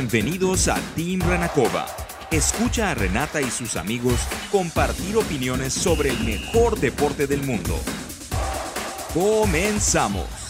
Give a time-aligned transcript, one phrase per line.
[0.00, 1.84] Bienvenidos a Team Renacova.
[2.30, 4.14] Escucha a Renata y sus amigos
[4.50, 7.78] compartir opiniones sobre el mejor deporte del mundo.
[9.12, 10.49] Comenzamos.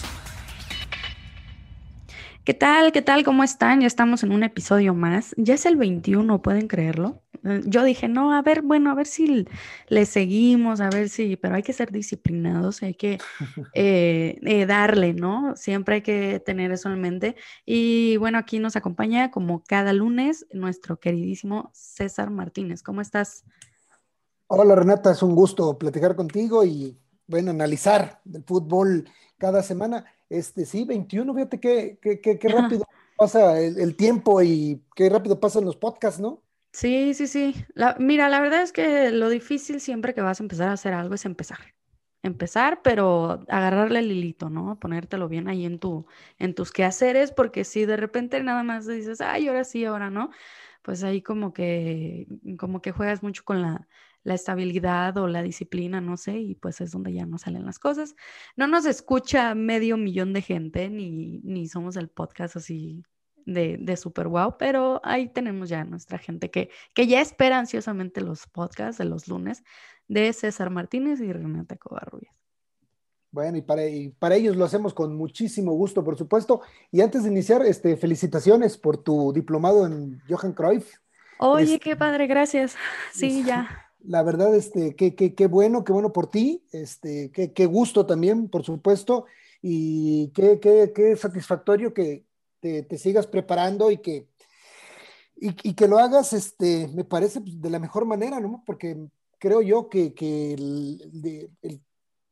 [2.50, 2.90] ¿Qué tal?
[2.90, 3.22] ¿Qué tal?
[3.22, 3.80] ¿Cómo están?
[3.80, 5.36] Ya estamos en un episodio más.
[5.36, 7.22] Ya es el 21, ¿pueden creerlo?
[7.44, 9.46] Eh, yo dije, no, a ver, bueno, a ver si
[9.86, 13.18] le seguimos, a ver si, pero hay que ser disciplinados, hay que
[13.76, 15.54] eh, eh, darle, ¿no?
[15.54, 17.36] Siempre hay que tener eso en mente.
[17.64, 22.82] Y bueno, aquí nos acompaña como cada lunes nuestro queridísimo César Martínez.
[22.82, 23.44] ¿Cómo estás?
[24.48, 29.08] Hola Renata, es un gusto platicar contigo y bueno, analizar el fútbol
[29.38, 30.04] cada semana.
[30.30, 32.84] Este, sí, 21, fíjate qué, qué, qué, rápido
[33.16, 36.40] pasa el, tiempo y qué rápido pasan los podcasts, ¿no?
[36.72, 37.54] Sí, sí, sí.
[37.98, 41.16] mira, la verdad es que lo difícil siempre que vas a empezar a hacer algo
[41.16, 41.58] es empezar.
[42.22, 44.78] Empezar, pero agarrarle el hilito, ¿no?
[44.78, 46.06] Ponértelo bien ahí en, tu,
[46.38, 50.30] en tus quehaceres, porque si de repente nada más dices, ay, ahora sí, ahora no,
[50.82, 53.88] pues ahí como que, como que juegas mucho con la,
[54.22, 57.78] la estabilidad o la disciplina, no sé, y pues es donde ya no salen las
[57.78, 58.14] cosas.
[58.56, 63.02] No nos escucha medio millón de gente, ni, ni somos el podcast así
[63.46, 68.20] de, de super wow, pero ahí tenemos ya nuestra gente que, que ya espera ansiosamente
[68.20, 69.62] los podcasts de los lunes
[70.08, 72.34] de César Martínez y Renata Covarrubias.
[73.32, 76.62] Bueno, y para, y para ellos lo hacemos con muchísimo gusto, por supuesto.
[76.90, 80.96] Y antes de iniciar, este, felicitaciones por tu diplomado en Johan Cruyff.
[81.38, 82.76] Oye, qué padre, gracias.
[83.12, 83.89] Sí, ya.
[84.02, 88.06] La verdad, este, qué, qué, qué bueno, qué bueno por ti, este, qué, qué gusto
[88.06, 89.26] también, por supuesto,
[89.62, 92.24] y qué, qué, qué satisfactorio que,
[92.60, 94.28] te, sigas preparando y que,
[95.36, 98.62] y, que lo hagas, este, me parece pues, de la mejor manera, ¿no?
[98.66, 98.96] Porque
[99.38, 101.50] creo yo que, que el,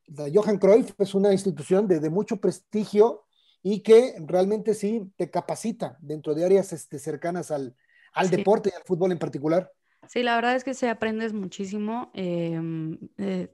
[0.07, 3.25] la Johan Cruyff es una institución de, mucho prestigio
[3.63, 7.75] y que realmente sí te capacita dentro de áreas este, cercanas al,
[8.13, 9.73] al deporte y al fútbol en particular.
[10.07, 12.11] Sí, la verdad es que se aprendes muchísimo.
[12.15, 13.51] Em, eh,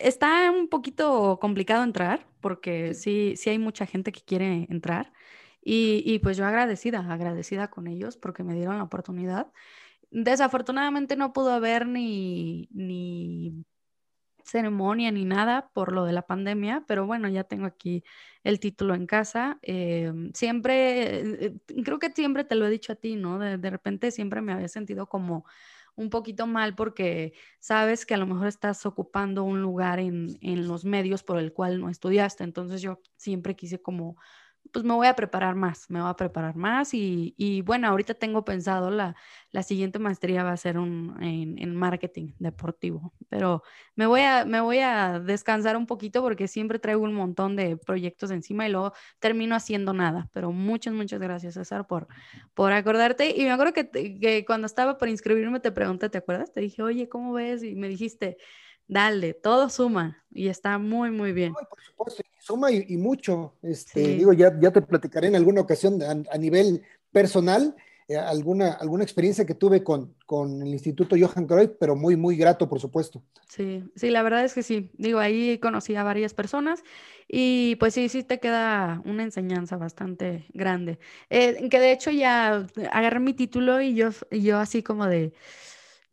[0.00, 5.12] está un poquito complicado entrar porque sí, sí hay mucha gente que quiere entrar.
[5.66, 9.52] Y, pues yo agradecida, agradecida con ellos porque me dieron la oportunidad.
[10.10, 13.64] Desafortunadamente no pudo haber ni, ni
[14.44, 18.04] ceremonia ni nada por lo de la pandemia, pero bueno, ya tengo aquí
[18.44, 19.58] el título en casa.
[19.62, 23.38] Eh, siempre, eh, creo que siempre te lo he dicho a ti, ¿no?
[23.38, 25.44] De, de, repente siempre me había sentido como
[25.96, 30.68] un poquito mal porque sabes que a lo mejor estás ocupando un lugar en, en
[30.68, 32.44] los medios por el cual no estudiaste.
[32.44, 34.16] Entonces yo siempre quise como
[34.74, 38.14] pues me voy a preparar más, me voy a preparar más y, y bueno, ahorita
[38.14, 39.14] tengo pensado la,
[39.52, 43.62] la, siguiente maestría va a ser un, en, marketing deportivo, pero
[43.94, 47.76] me voy, a, me voy a descansar un poquito porque siempre traigo un montón de
[47.76, 52.08] proyectos encima y luego termino haciendo nada, pero muchas, muchas gracias César por,
[52.52, 56.52] por acordarte y me acuerdo que, que cuando estaba por inscribirme te pregunté, ¿te acuerdas?
[56.52, 57.62] Te dije, oye, ¿cómo ves?
[57.62, 58.38] Y me dijiste,
[58.86, 61.52] dale, todo suma y está muy, muy bien.
[61.52, 63.54] por supuesto, suma y, mucho.
[63.62, 67.74] Este, Digo, ya, ya te platicaré en alguna ocasión a, nivel personal.
[68.06, 72.36] Eh, alguna, alguna experiencia que tuve con, con el Instituto Johan Cruyff, pero muy, muy
[72.36, 73.22] grato, por supuesto.
[73.48, 74.90] Sí, sí, la verdad es que sí.
[74.98, 76.82] Digo, ahí conocí a varias personas
[77.26, 80.98] y pues sí, sí te queda una enseñanza bastante grande.
[81.30, 85.32] Eh, que de hecho ya agarré mi título y yo, y yo así como de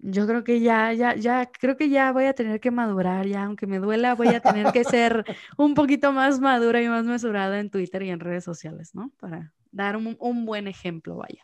[0.04, 3.44] yo creo que ya, ya, ya, creo que ya voy a tener que madurar, ya,
[3.44, 5.24] aunque me duela, voy a tener que ser
[5.58, 9.12] un poquito más madura y más mesurada en Twitter y en redes sociales, ¿no?
[9.20, 11.44] Para dar un, un buen ejemplo, vaya.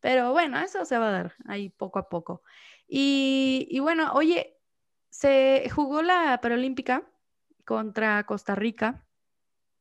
[0.00, 2.42] Pero bueno, eso se va a dar ahí poco a poco.
[2.86, 4.56] Y, y bueno, oye,
[5.10, 7.02] se jugó la Paralímpica
[7.64, 9.06] contra Costa Rica,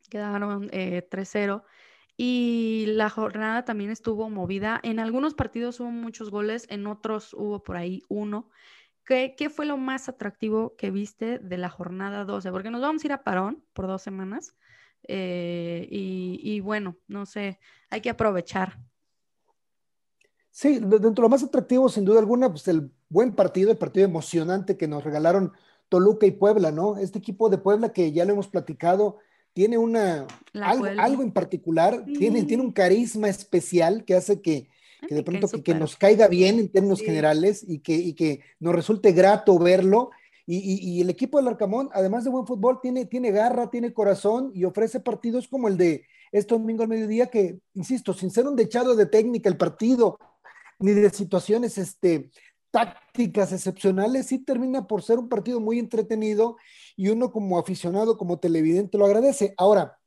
[0.10, 1.64] quedaron eh, 3-0.
[2.18, 4.80] Y la jornada también estuvo movida.
[4.84, 8.50] En algunos partidos hubo muchos goles, en otros hubo por ahí uno.
[9.06, 12.52] ¿Qué, fue lo más atractivo que viste de la jornada 12?
[12.52, 14.56] Porque nos vamos a ir a parón por dos semanas.
[15.08, 17.60] Eh, y, y, bueno, no sé,
[17.90, 18.80] hay que aprovechar.
[20.50, 24.06] Sí, dentro de lo más atractivo, sin duda alguna, pues el buen partido, el partido
[24.06, 25.54] emocionante que nos regalaron
[25.88, 26.98] Toluca y Puebla, ¿no?
[26.98, 29.20] Este equipo de Puebla que ya lo hemos platicado,
[29.58, 34.70] tiene una, algo, en particular, tiene, tiene un carisma especial que hace que,
[35.10, 39.14] de pronto que, nos caiga bien en términos generales y que, y que nos resulte
[39.14, 40.12] grato verlo.
[40.46, 44.64] Y, el equipo del Arcamón, además de buen fútbol, tiene, tiene garra, tiene corazón y
[44.64, 48.96] ofrece partidos como el de este domingo al mediodía, que, insisto, sin ser un dechado
[48.96, 50.20] de técnica el partido,
[50.78, 52.30] ni de situaciones este,
[52.72, 56.58] tácticas excepcionales, sí termina por ser un partido muy entretenido
[56.96, 59.54] y uno como aficionado, como televidente, lo agradece.
[59.58, 59.98] Ahora,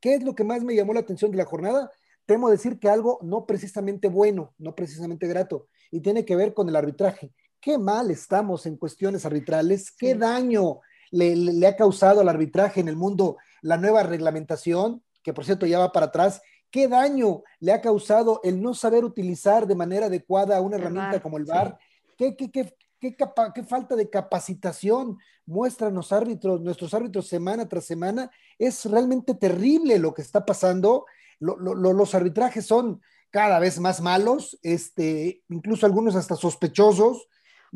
[0.00, 1.90] ¿qué es lo que más me llamó la atención de la jornada?
[2.26, 6.68] temo decir que algo no precisamente bueno, no precisamente grato, y tiene que ver con
[6.68, 7.32] el arbitraje.
[7.60, 10.80] Qué mal estamos en cuestiones arbitrales, qué daño
[11.10, 15.78] le, ha causado al arbitraje en el mundo la nueva reglamentación, que por cierto ya
[15.78, 20.60] va para atrás, qué daño le ha causado el no saber utilizar de manera adecuada
[20.60, 21.78] una herramienta como el VAR,
[22.16, 28.30] qué, qué, qué, qué, falta de capacitación muestran los árbitros, nuestros árbitros semana tras semana.
[28.58, 31.06] Es realmente terrible lo que está pasando.
[31.38, 37.28] los arbitrajes son cada vez más malos, este, incluso algunos hasta sospechosos.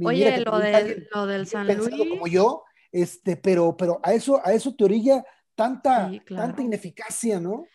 [0.03, 1.91] Oye, lo, lo del San Luis.
[2.09, 7.67] Como yo, este, pero, pero a eso, a eso te orilla tanta, tanta ineficacia, ¿no?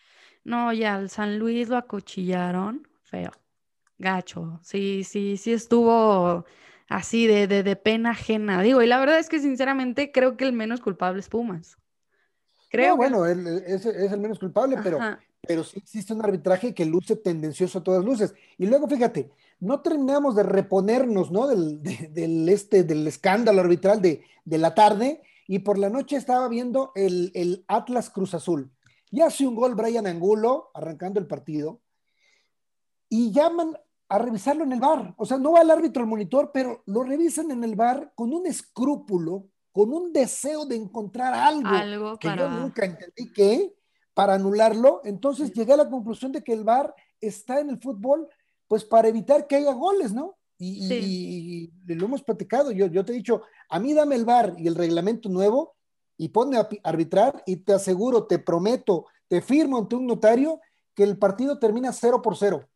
[0.46, 3.32] No, ya al San Luis lo acuchillaron, feo,
[3.98, 4.60] gacho.
[4.62, 6.44] Sí, sí, sí estuvo
[6.88, 8.62] así de, de, pena ajena.
[8.62, 11.76] Digo, y la verdad es que sinceramente creo que el menos culpable es Pumas.
[12.70, 15.00] Creo bueno, él es, el menos culpable, pero,
[15.44, 18.32] pero sí existe un arbitraje que luce tendencioso a todas luces.
[18.56, 21.48] Y luego, fíjate, no terminamos de reponernos, ¿no?
[21.48, 26.46] Del, del, este, del escándalo arbitral de, de, la tarde, y por la noche estaba
[26.48, 28.70] viendo el, el Atlas Cruz Azul.
[29.10, 31.80] Y hace un gol Brian Angulo, arrancando el partido,
[33.08, 33.76] y llaman
[34.08, 35.14] a revisarlo en el bar.
[35.16, 38.32] O sea, no va el árbitro al monitor, pero lo revisan en el bar con
[38.32, 43.74] un escrúpulo, con un deseo de encontrar algo, que yo nunca entendí que
[44.14, 45.02] para anularlo.
[45.04, 48.28] Entonces llegué a la conclusión de que el bar está en el fútbol,
[48.68, 50.36] pues para evitar que haya goles, ¿no?
[50.58, 52.70] Y, lo hemos platicado.
[52.72, 55.75] Yo, yo te he dicho, a mí dame el bar y el reglamento nuevo
[56.16, 60.60] y ponme a arbitrar y te aseguro, te prometo, te firmo ante un notario
[60.94, 62.68] que el partido termina cero por cero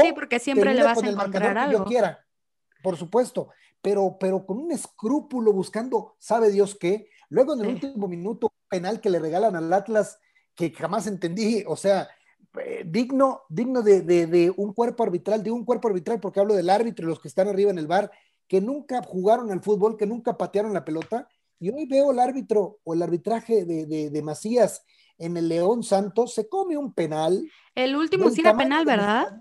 [0.00, 1.78] sí, porque siempre le vas a encontrar algo.
[1.78, 2.24] yo quiera,
[2.82, 3.48] por supuesto,
[3.80, 7.08] pero, pero con un escrúpulo buscando, sabe Dios qué.
[7.28, 10.18] Luego en el último minuto, penal que le regalan al Atlas,
[10.54, 12.08] que jamás entendí, o sea,
[12.58, 16.70] eh, digno, digno de, de, un cuerpo arbitral, de un cuerpo arbitral, porque hablo del
[16.70, 18.10] árbitro y los que están arriba en el bar,
[18.46, 21.28] que nunca jugaron al fútbol, que nunca patearon la pelota.
[21.62, 24.84] Y hoy veo el árbitro o el arbitraje de, de Macías
[25.16, 27.48] en el León Santos, se come un penal.
[27.76, 29.40] El último sí era penal, ¿verdad?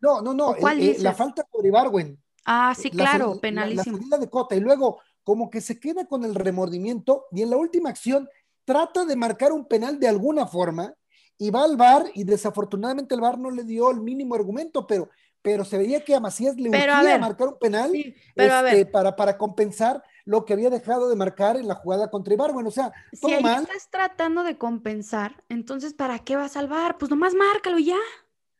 [0.00, 0.56] No, no, no.
[0.56, 2.20] Eh, la falta por Ibarwen.
[2.44, 4.00] Ah, sí, claro, penalísimo.
[4.10, 4.56] La, de Cota.
[4.56, 8.28] Y luego, como que se queda con el remordimiento y en la última acción
[8.64, 10.92] trata de marcar un penal de alguna forma
[11.38, 15.08] y va al bar y desafortunadamente el bar no le dio el mínimo argumento, pero,
[15.42, 20.02] pero se veía que a Macías le urgía marcar un penal este, para, para compensar
[20.26, 22.66] lo que había dejado de marcar en la jugada contra Ibarwen.
[22.66, 26.98] O sea, si ahí estás tratando de compensar, entonces ¿para qué vas al bar?
[26.98, 27.98] Pues nomás márcalo y ya.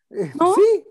[0.08, 0.84] Eh, sí,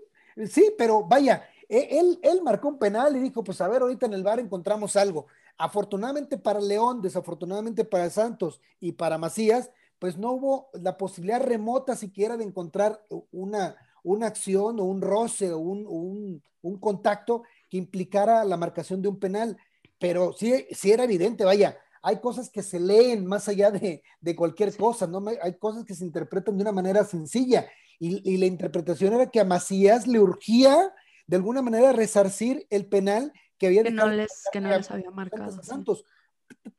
[0.44, 4.06] Sí, pero vaya, e, él, él marcó un penal y dijo, pues a ver, ahorita
[4.06, 5.26] en el bar encontramos algo.
[5.56, 11.96] Afortunadamente para León, desafortunadamente para Santos y para Macías, pues no hubo la posibilidad remota
[11.96, 13.02] siquiera de encontrar
[13.32, 19.08] una, una acción o un roce o un, un, contacto que implicara la marcación de
[19.08, 19.56] un penal.
[19.98, 24.36] Pero sí, sí era evidente, vaya, hay cosas que se leen más allá de, de
[24.36, 25.24] cualquier cosa, ¿no?
[25.42, 27.66] Hay cosas que se interpretan de una manera sencilla
[27.98, 30.92] y, la interpretación era que a Macías le urgía
[31.26, 35.10] de alguna manera resarcir el penal que había que no les, que no les había
[35.10, 35.62] marcado.
[35.62, 36.04] Santos.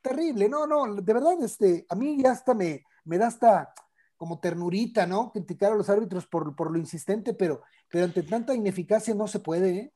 [0.01, 3.73] Terrible, no, no, de verdad, este, a mí ya hasta me, me da hasta
[4.15, 5.31] como ternurita, ¿no?
[5.31, 9.39] Criticar a los árbitros por, por lo insistente, pero, pero ante tanta ineficacia no se
[9.39, 9.93] puede, ¿eh?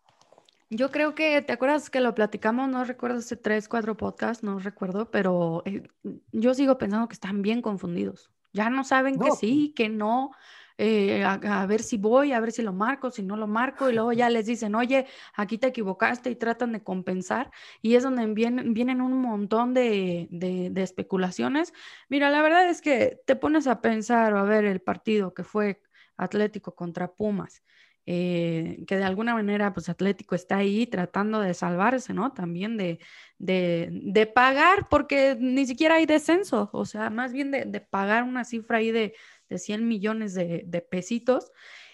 [0.74, 2.70] Yo creo que, ¿te acuerdas que lo platicamos?
[2.70, 5.84] No recuerdo hace tres, cuatro podcasts, no recuerdo, pero eh,
[6.32, 8.32] yo sigo pensando que están bien confundidos.
[8.54, 10.32] Ya no saben que sí, que no,
[10.78, 13.94] eh, a, ver si voy, a ver si lo marco, si no lo marco, y
[13.94, 17.52] luego ya les dicen, oye, aquí te equivocaste y tratan de compensar,
[17.82, 21.74] y es donde vienen, vienen un montón de, de, especulaciones.
[22.08, 25.82] Mira, la verdad es que te pones a pensar, a ver, el partido que fue
[26.16, 27.62] Atlético contra Pumas.
[28.08, 32.34] Eh, que de alguna manera, pues Atlético está ahí tratando de salvarse, ¿no?
[32.34, 33.00] También de,
[33.38, 38.24] de, de pagar, porque ni siquiera hay descenso, o sea, más bien de, de pagar
[38.24, 39.14] una cifra ahí de,
[39.52, 41.52] de 100 millones de, pesitos.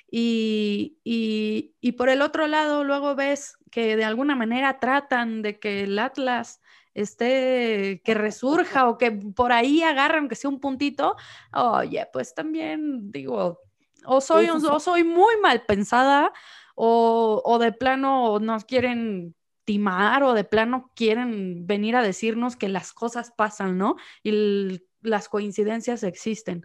[0.09, 5.83] Y, y, por el otro lado, luego ves que de alguna manera tratan de que
[5.83, 6.61] el Atlas
[6.93, 11.17] esté, que resurja o que por ahí agarran que sea un puntito.
[11.53, 13.59] Oye, pues también digo,
[14.05, 16.31] o soy, o soy muy mal pensada
[16.75, 19.35] o, o de plano nos quieren
[19.67, 23.97] timar o de plano quieren venir a decirnos que las cosas pasan, ¿no?
[24.23, 26.63] Y las coincidencias existen.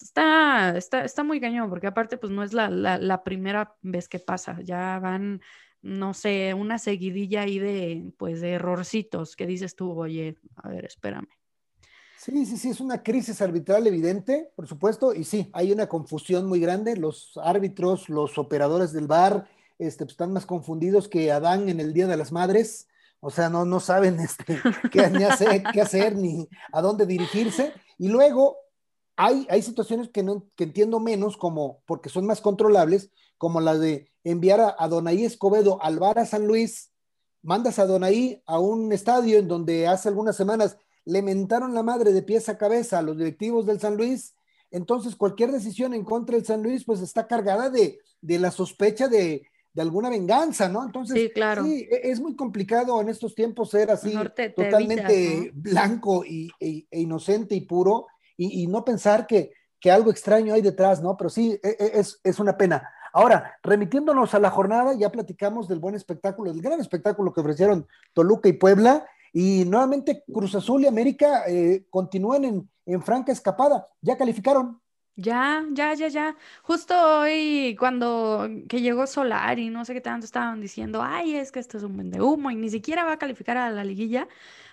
[0.00, 4.18] Está, está, está muy cañón, porque aparte, pues no es la, la, primera vez que
[4.18, 5.42] pasa, ya van,
[5.82, 10.86] no sé, una seguidilla ahí de, pues, de errorcitos que dices tú, oye, a ver,
[10.86, 11.28] espérame.
[12.22, 16.46] Sí, sí, sí, es una crisis arbitral evidente, por supuesto, y sí, hay una confusión
[16.46, 16.94] muy grande.
[16.94, 19.48] Los árbitros, los operadores del bar,
[19.78, 22.88] este, pues, están más confundidos que Adán en el Día de las Madres.
[23.20, 24.60] O sea, no, no saben este,
[24.92, 27.72] qué, hacer, qué hacer ni a dónde dirigirse.
[27.96, 28.58] Y luego
[29.16, 33.78] hay, hay situaciones que, no, que entiendo menos, como porque son más controlables, como la
[33.78, 36.92] de enviar a, a Donaí Escobedo al bar a San Luis,
[37.40, 40.76] mandas a Donaí a un estadio en donde hace algunas semanas
[41.10, 44.34] le mentaron la madre de pies a cabeza a los directivos del San Luis,
[44.70, 49.42] entonces cualquier decisión en contra del San Luis pues está cargada de, la sospecha de,
[49.76, 50.84] alguna venganza, ¿no?
[50.84, 51.64] Entonces, sí, claro.
[51.66, 54.14] E, es muy complicado en estos tiempos ser así
[54.54, 59.52] totalmente blanco y, e, e, inocente y puro y, no pensar que,
[59.90, 61.16] algo extraño hay detrás, ¿no?
[61.16, 62.88] Pero sí, es, es una pena.
[63.12, 67.86] Ahora, remitiéndonos a la jornada, ya platicamos del buen espectáculo, del gran espectáculo que ofrecieron
[68.12, 69.06] Toluca y Puebla.
[69.32, 73.86] Y nuevamente Cruz Azul y América eh, continúan en, en franca escapada.
[74.00, 74.80] Ya calificaron.
[75.16, 76.36] Ya, ya, ya, ya.
[76.62, 81.52] Justo hoy, cuando que llegó Solar y no sé qué tanto estaban diciendo, ay, es
[81.52, 83.84] que esto es un buen de humo y ni siquiera va a calificar a la
[83.84, 84.28] liguilla.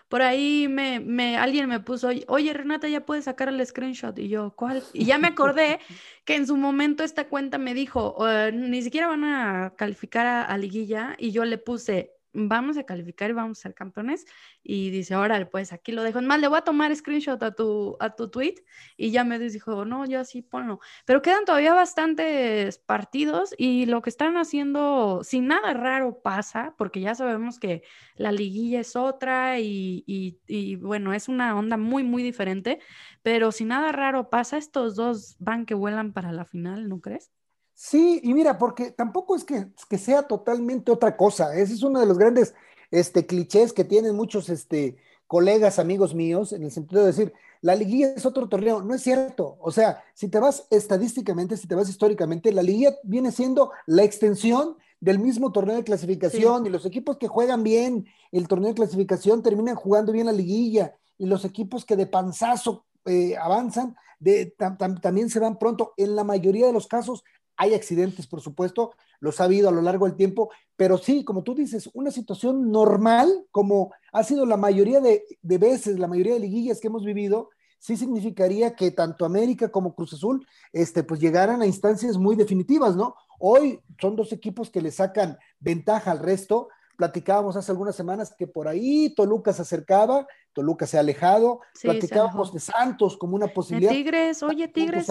[0.07, 4.17] Por ahí me, me, alguien me puso, oye, Renata, ya puedes sacar el screenshot.
[4.19, 4.83] Y yo, ¿cuál?
[4.93, 5.79] Y ya me acordé
[6.25, 10.43] que en su momento esta cuenta me dijo, uh, ni siquiera van a calificar a,
[10.45, 11.15] a liguilla.
[11.17, 14.25] Y yo le puse, vamos a calificar y vamos a ser campeones.
[14.63, 16.21] Y dice, órale, pues aquí lo dejo.
[16.21, 18.55] Más le voy a tomar screenshot a tu, a tu tweet.
[18.95, 20.79] Y ya me dijo, no, yo así ponlo.
[21.05, 27.01] Pero quedan todavía bastantes partidos y lo que están haciendo, si nada raro pasa, porque
[27.01, 27.83] ya sabemos que
[28.15, 32.79] la liguilla es otra y, y, y bueno, es una onda muy, muy diferente.
[33.23, 37.31] Pero si nada raro pasa, estos dos van que vuelan para la final, ¿no crees?
[37.79, 41.55] Sí, y mira, porque tampoco es que, que, sea totalmente otra cosa.
[41.55, 42.55] Ese es uno de los grandes
[42.89, 47.75] este, clichés que tienen muchos este, colegas, amigos míos, en el sentido de decir, la
[47.75, 48.81] liguilla es otro torneo.
[48.81, 49.57] No es cierto.
[49.61, 54.01] O sea, si te vas estadísticamente, si te vas históricamente, la liguilla viene siendo la
[54.01, 58.75] extensión del mismo torneo de clasificación y los equipos que juegan bien el torneo de
[58.75, 64.55] clasificación terminan jugando bien la liguilla y los equipos que de panzazo eh, avanzan de,
[65.01, 65.93] también se van pronto.
[65.97, 67.23] En la mayoría de los casos
[67.57, 71.43] hay accidentes, por supuesto, los ha habido a lo largo del tiempo, pero sí, como
[71.43, 76.39] tú dices, una situación normal, como ha sido la mayoría de, veces, la mayoría de
[76.39, 77.49] liguillas que hemos vivido,
[77.79, 82.95] sí significaría que tanto América como Cruz Azul, este, pues llegaran a instancias muy definitivas,
[82.95, 83.15] ¿no?
[83.39, 88.47] Hoy son dos equipos que le sacan ventaja al resto, platicábamos hace algunas semanas que
[88.47, 93.91] por ahí Toluca se acercaba, Toluca se ha alejado, platicábamos de Santos como una posibilidad.
[93.91, 95.07] Tigres, oye, Tigres.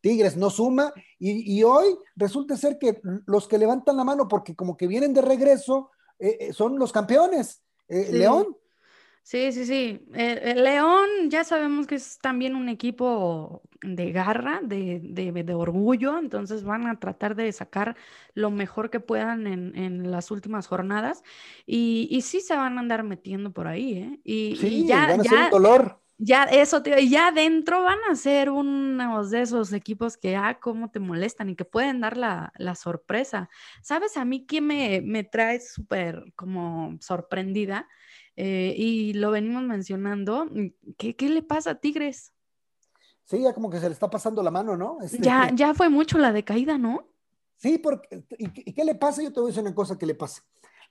[0.00, 4.76] Tigres no suma, y, hoy resulta ser que los que levantan la mano porque como
[4.76, 7.62] que vienen de regreso eh, eh, son los campeones.
[7.88, 8.56] Eh, León
[9.30, 10.00] Sí, sí, sí.
[10.12, 16.64] El, León ya sabemos que es también un equipo de garra, de, de, orgullo, entonces
[16.64, 17.94] van a tratar de sacar
[18.34, 21.22] lo mejor que puedan en, en las últimas jornadas
[21.64, 24.20] y, y, sí se van a andar metiendo por ahí, ¿eh?
[24.24, 26.00] Y, sí, ya, van a ya, un dolor.
[26.18, 30.98] Ya, eso, ya adentro van a ser unos de esos equipos que, ah, cómo te
[30.98, 33.48] molestan y que pueden dar la, la sorpresa.
[33.80, 37.86] ¿Sabes a mí qué me, me trae súper como sorprendida?
[38.36, 40.46] Eh, y lo venimos mencionando.
[40.46, 42.32] Mm, ¿Qué, ¿Qué, le pasa a Tigres?
[43.24, 44.98] Sí, ya como que se le está pasando la mano, ¿no?
[45.02, 47.06] Este, ya, ya fue mucho la decaída, ¿no?
[47.56, 49.22] Sí, porque, ¿y, qué le pasa?
[49.22, 50.42] Yo te voy a decir una cosa que le pasa.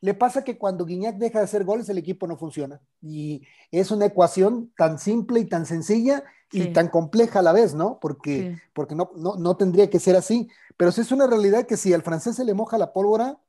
[0.01, 2.79] Le pasa que cuando Guiñac deja de hacer goles, el equipo no funciona.
[3.01, 3.41] Y
[3.72, 8.00] es una ecuación tan simple y tan sencilla y tan compleja a la vez, ¿no?
[8.00, 10.48] Porque, porque no, no, no, tendría que ser así.
[10.77, 13.39] Pero sí es una realidad que si al francés se le moja la pólvora,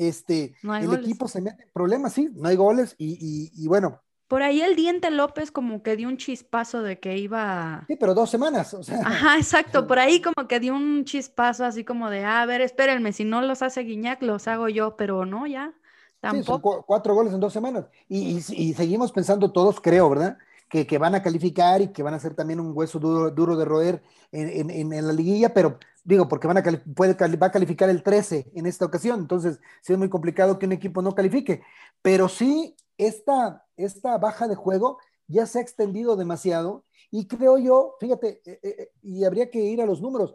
[0.00, 4.00] este, el equipo se mete en problemas, sí, no hay goles y, bueno.
[4.28, 7.84] Por ahí el Diente López como que dio un chispazo de que iba...
[7.88, 9.00] Sí, pero dos semanas, o sea.
[9.04, 12.60] Ajá, exacto, por ahí como que dio un chispazo así como de, ah, a ver,
[12.62, 15.74] espérenme, si no los hace Guiñac, los hago yo, pero no, ya,
[16.20, 16.76] tampoco.
[16.76, 17.86] Sí, cuatro goles en dos semanas.
[18.08, 20.38] Y, seguimos pensando todos, creo, ¿verdad?
[20.70, 23.56] Que, que, van a calificar y que van a ser también un hueso duro, duro
[23.56, 24.02] de roer
[24.32, 26.62] en, en, en la liguilla, pero Digo, porque van a
[26.94, 30.66] puede, va a calificar el 13 en esta ocasión, entonces sí es muy complicado que
[30.66, 31.62] un equipo no califique,
[32.00, 37.96] pero sí esta, esta baja de juego ya se ha extendido demasiado y creo yo,
[37.98, 40.34] fíjate, eh, eh, eh, y habría que ir a los números,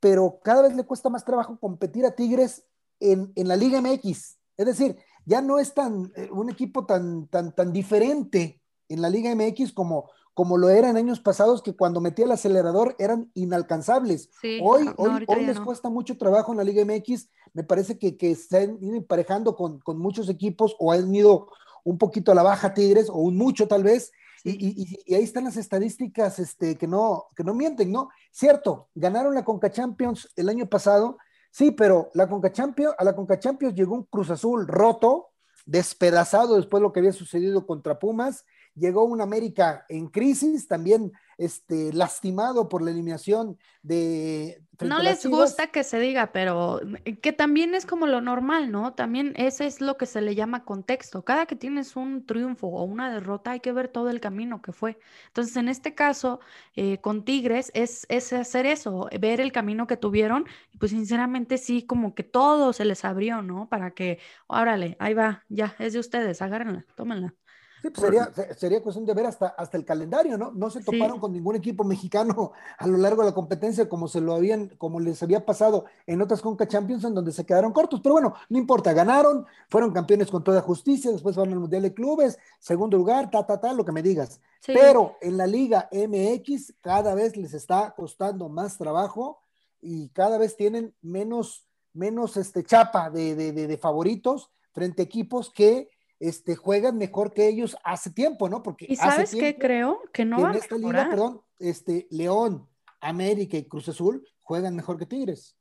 [0.00, 2.64] pero cada vez le cuesta más trabajo competir a Tigres
[3.00, 4.38] en, en la Liga MX.
[4.56, 9.34] Es decir, ya no es tan, un equipo tan, tan, tan diferente en la Liga
[9.34, 14.30] MX como, como lo era en años pasados, que cuando metía el acelerador eran inalcanzables.
[14.62, 18.36] hoy hoy, hoy les cuesta mucho trabajo en la Liga MX, me parece que, que
[18.36, 21.48] se han ido emparejando con, con, muchos equipos o han ido
[21.82, 24.12] un poquito a la baja Tigres, o un mucho tal vez,
[24.44, 28.08] Y, ahí están las estadísticas este, que, no, que no mienten, ¿no?
[28.30, 31.18] Cierto, ganaron la Conca Champions el año pasado,
[31.50, 35.30] sí, pero la Conca Champions, a la Conca Champions llegó un Cruz Azul roto,
[35.66, 38.44] despedazado después de lo que había sucedido contra Pumas,
[38.78, 44.60] llegó un América en crisis, también este, lastimado por la eliminación de...
[44.80, 48.94] No les gusta que se diga, pero eh, que también es como lo normal, ¿no?
[48.94, 51.24] También ese es lo que se le llama contexto.
[51.24, 54.72] Cada que tienes un triunfo o una derrota hay que ver todo el camino que
[54.72, 54.98] fue.
[55.28, 56.40] Entonces, en este caso,
[56.76, 60.44] eh, con Tigres es, es hacer eso, ver el camino que tuvieron.
[60.72, 63.68] Y pues sinceramente sí, como que todo se les abrió, ¿no?
[63.68, 67.34] Para que, órale, ahí va, ya, es de ustedes, agárrenla, tómenla.
[67.82, 70.50] Sí, pues sería, sería cuestión de ver hasta, hasta el calendario, ¿no?
[70.50, 74.20] No se toparon con ningún equipo mexicano a lo largo de la competencia como se
[74.20, 78.00] lo habían, como les había pasado en otras Conca Champions en donde se quedaron cortos.
[78.00, 81.94] Pero bueno, no importa, ganaron, fueron campeones con toda justicia, después van al Mundial de
[81.94, 84.40] Clubes, segundo lugar, ta, ta, ta, lo que me digas.
[84.66, 89.40] Pero en la Liga MX cada vez les está costando más trabajo
[89.80, 95.50] y cada vez tienen menos, menos este, chapa de, de, de favoritos frente a equipos
[95.50, 95.88] que
[96.20, 98.62] este, juegan mejor que ellos hace tiempo, ¿no?
[98.62, 100.02] Porque ¿Y sabes qué creo?
[100.12, 102.68] Que no va en esta liga, perdón, este, León,
[103.00, 105.56] América y Cruz Azul juegan mejor que Tigres.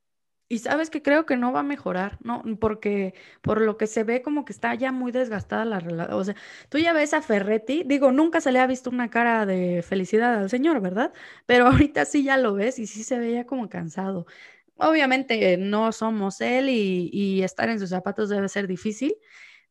[0.49, 2.41] Y sabes que creo que no va a mejorar, ¿no?
[2.61, 6.17] Porque por lo que se ve como que está ya muy desgastada la relación.
[6.17, 6.35] O sea,
[6.69, 10.35] tú ya ves a Ferretti, digo, nunca se le ha visto una cara de felicidad
[10.35, 11.11] al señor, ¿verdad?
[11.45, 14.25] Pero ahorita sí ya lo ves y sí se veía como cansado.
[14.77, 19.15] Obviamente no somos él y, y estar en sus zapatos debe ser difícil,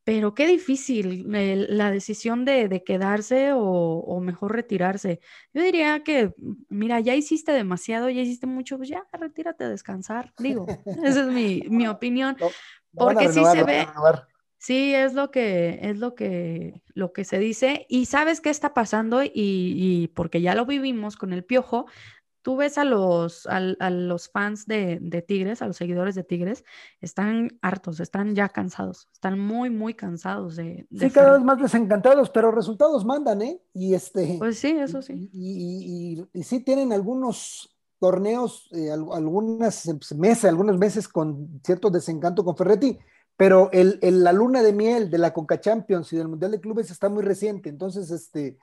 [0.07, 5.19] pero qué difícil la decisión de, quedarse o, mejor retirarse.
[5.53, 6.33] Yo diría que,
[6.69, 10.65] mira, ya hiciste demasiado, ya hiciste mucho, pues ya retírate a descansar, digo.
[11.05, 12.37] Esa es mi, opinión.
[12.95, 13.89] porque sí se ve.
[14.59, 17.85] Sí, es lo que es lo que lo que se dice.
[17.89, 21.87] Y sabes qué está pasando, y, y porque ya lo vivimos con el piojo,
[22.47, 26.65] tú ves a los, a, los fans de, Tigres, a los seguidores de Tigres,
[27.01, 30.87] están hartos, están ya cansados, están muy, muy cansados de...
[30.97, 33.61] sí, cada vez más desencantados, pero resultados mandan, ¿eh?
[33.75, 34.37] Y este...
[34.39, 35.29] Pues sí, eso sí.
[35.33, 42.57] Y, y, sí tienen algunos torneos, eh, algunas meses, algunos meses con cierto desencanto con
[42.57, 42.97] Ferretti,
[43.37, 46.93] pero el, la luna de miel de la Conca Champions y del Mundial de Clubes
[46.93, 48.57] está muy reciente, entonces, este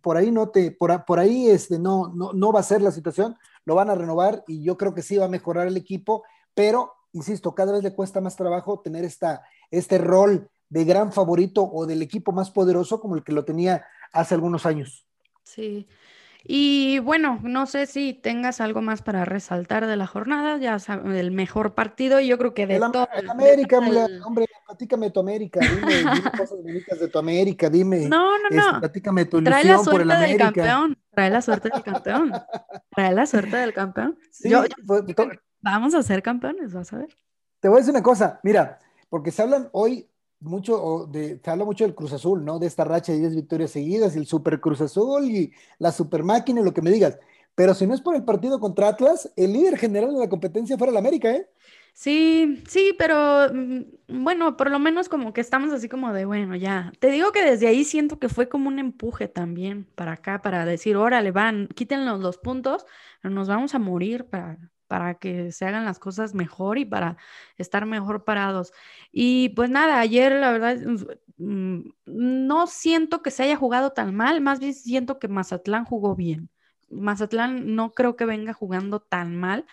[0.00, 2.90] por ahí no te, por, por ahí este, no, no, no va a ser la
[2.90, 6.22] situación, lo van a renovar y yo creo que sí va a mejorar el equipo,
[6.54, 11.68] pero insisto, cada vez le cuesta más trabajo tener esta, este rol de gran favorito
[11.70, 15.06] o del equipo más poderoso como el que lo tenía hace algunos años.
[15.42, 15.88] Sí,
[16.44, 21.14] y bueno, no sé si tengas algo más para resaltar de la jornada, ya sabes,
[21.18, 23.08] el mejor partido, yo creo que de todo.
[23.28, 23.78] América,
[24.24, 28.08] hombre, platícame tu América, dime, dime cosas bonitas de tu América, dime.
[28.08, 28.66] No, no, no.
[28.68, 32.32] Este, platícame tu Trae la suerte por el del campeón, trae la suerte del campeón,
[32.90, 34.18] trae la suerte del campeón.
[34.30, 34.52] Sí,
[34.86, 35.04] pues,
[35.60, 37.16] vamos a ser campeones, vas a ver.
[37.60, 40.09] Te voy a decir una cosa, mira, porque se hablan hoy
[40.40, 42.58] mucho, de, se habla mucho del Cruz Azul, ¿no?
[42.58, 46.62] De esta racha de 10 victorias seguidas, el Super Cruz Azul y la Super Máquina,
[46.62, 47.18] lo que me digas.
[47.54, 50.78] Pero si no es por el partido contra Atlas, el líder general de la competencia
[50.78, 51.46] fuera el América, ¿eh?
[51.92, 56.56] Sí, sí, pero mm, bueno, por lo menos como que estamos así como de, bueno,
[56.56, 56.92] ya.
[56.98, 60.64] Te digo que desde ahí siento que fue como un empuje también para acá, para
[60.64, 62.86] decir, órale, van, quítenlos los puntos,
[63.22, 64.56] nos vamos a morir para,
[64.90, 67.16] para que se hagan las cosas mejor y para
[67.58, 68.72] estar mejor parados.
[69.12, 70.78] Y pues nada, ayer la verdad
[71.38, 76.16] mm, no siento que se haya jugado tan mal, más bien siento que Mazatlán jugó
[76.16, 76.50] bien.
[76.90, 79.64] Mazatlán no creo que venga jugando tan mal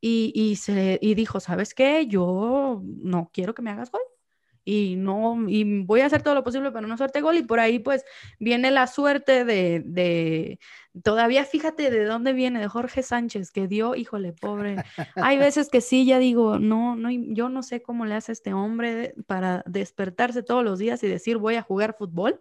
[0.00, 2.06] y, y, se, y dijo, ¿sabes qué?
[2.06, 4.02] Yo no quiero que me hagas gol
[4.68, 7.60] y no, y voy a hacer todo lo posible para no hacerte gol y por
[7.60, 8.04] ahí pues
[8.40, 10.58] viene la suerte de, de,
[11.04, 14.82] todavía fíjate de dónde viene, de Jorge Sánchez, que dio, híjole, pobre.
[15.14, 18.54] Hay veces que sí, ya digo, no, no, yo no sé cómo le hace este
[18.54, 22.40] hombre para despertarse todos los días y decir voy a jugar fútbol,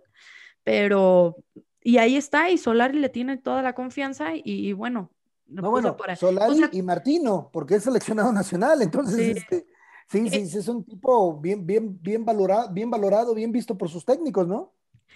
[0.63, 1.35] pero,
[1.83, 5.11] y ahí está, y Solari le tiene toda la confianza y, bueno.
[5.45, 9.67] No, bueno, Solari y Martino, porque es seleccionado nacional, entonces, este
[10.07, 13.89] Sí, sí, sí, es un tipo bien, bien, bien valorado, bien valorado, bien visto por
[13.89, 14.73] sus técnicos, ¿no?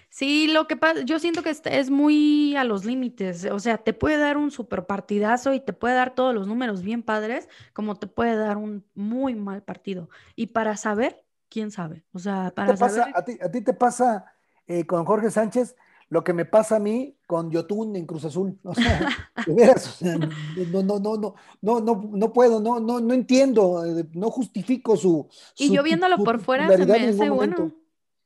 [0.08, 3.92] Sí, lo que pasa, yo siento que es muy a los límites, o sea, te
[3.92, 7.94] puede dar un super partidazo y te puede dar todos los números bien padres, como
[7.94, 10.10] te puede dar un muy mal partido.
[10.34, 13.12] Y para saber, quién sabe, o sea, para saber...
[13.14, 14.24] a, ti, a ti te pasa
[14.66, 15.76] eh, con Jorge Sánchez,
[16.10, 18.58] lo que me pasa a mí con Yotun en Cruz Azul.
[18.64, 19.08] O sea,
[19.46, 23.14] de veras, o sea, no, no, no, no, no, no, no puedo, no, no, no
[23.14, 25.28] entiendo, eh, no justifico su.
[25.56, 27.72] Y yo viéndolo por fuera se me hace bueno.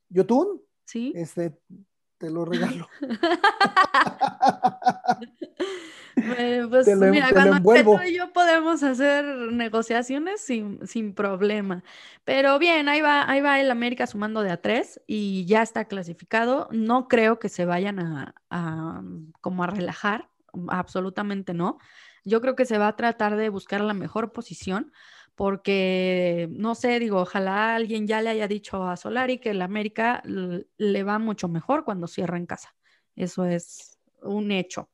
[0.09, 0.63] ¿Yotun?
[0.87, 1.13] Sí.
[1.15, 1.61] Este,
[2.19, 2.89] te lo regalo.
[6.71, 11.83] pues mira, cuando tú y yo podemos hacer negociaciones sin, sin, problema.
[12.25, 15.87] Pero bien, ahí va, ahí va el América sumando de a tres y ya está
[15.87, 16.69] clasificado.
[16.71, 19.03] No creo que se vayan a, a
[19.41, 20.29] como a relajar,
[20.69, 21.79] absolutamente no.
[22.25, 24.93] Yo creo que se va a tratar de buscar la mejor posición
[25.35, 30.23] porque, no sé, digo, ojalá alguien ya le haya dicho a Solari que el América
[30.25, 32.75] le va mucho mejor cuando cierra en casa.
[33.17, 34.91] Eso es un hecho.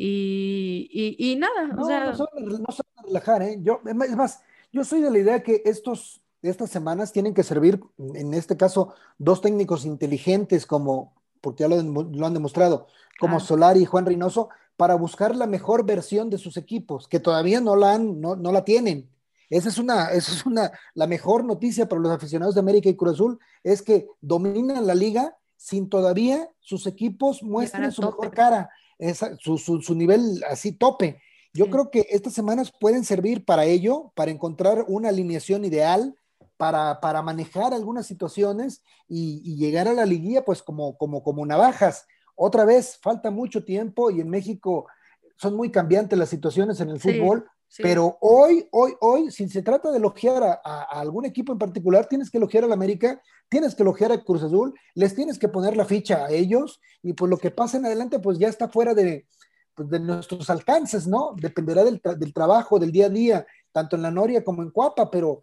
[0.00, 2.06] Y, y, nada, no, o sea...
[2.06, 3.58] No se no relajar, ¿eh?
[3.60, 7.80] Yo, es más, yo soy de la idea que estos, estas semanas tienen que servir,
[8.14, 12.86] en este caso, dos técnicos inteligentes como, porque ya lo, lo han demostrado,
[13.18, 17.60] como Solari y Juan Reynoso, para buscar la mejor versión de sus equipos, que todavía
[17.60, 19.10] no la, han, no, no la tienen.
[19.50, 22.94] Esa es una, esa es una, la mejor noticia para los aficionados de América y
[22.94, 28.70] Cruz Azul, es que dominan la liga sin todavía sus equipos muestren su mejor cara
[29.38, 31.20] su, nivel así tope.
[31.54, 36.14] Yo creo que estas semanas pueden servir para ello, para encontrar una alineación ideal,
[36.56, 42.06] para, para manejar algunas situaciones y, llegar a la liguilla pues como, como, como navajas.
[42.34, 44.86] Otra vez, falta mucho tiempo y en México
[45.36, 49.90] son muy cambiantes las situaciones en el fútbol, pero hoy, hoy, hoy, si se trata
[49.90, 54.12] de elogiar a, algún equipo en particular, tienes que elogiar al América, tienes que elogiar
[54.12, 57.50] a Cruz Azul, les tienes que poner la ficha a ellos y pues lo que
[57.50, 59.26] pasa en adelante pues ya está fuera de,
[59.74, 61.34] pues, de nuestros alcances, ¿no?
[61.36, 65.10] Dependerá del, del, trabajo, del día a día, tanto en la Noria como en Cuapa,
[65.10, 65.42] pero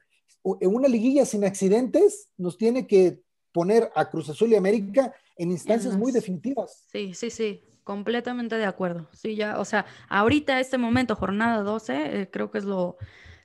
[0.59, 5.51] en una liguilla sin accidentes nos tiene que poner a Cruz Azul y América en
[5.51, 6.85] instancias muy definitivas.
[6.91, 7.61] Sí, sí, sí.
[7.85, 9.07] Completamente de acuerdo.
[9.13, 12.97] Sí, ya, o sea, ahorita, este momento, jornada 12, eh, creo que es lo,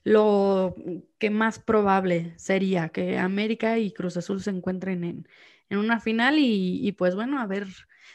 [0.02, 0.74] lo
[1.18, 5.28] que más probable sería que América y Cruz Azul se encuentren en,
[5.68, 7.66] en una final y, pues bueno, a ver,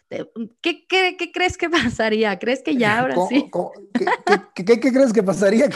[0.10, 2.40] ¿qué, qué, qué crees que pasaría?
[2.40, 3.52] ¿Crees que ya ahora sí?
[3.94, 5.70] ¿Qué, qué, crees que pasaría?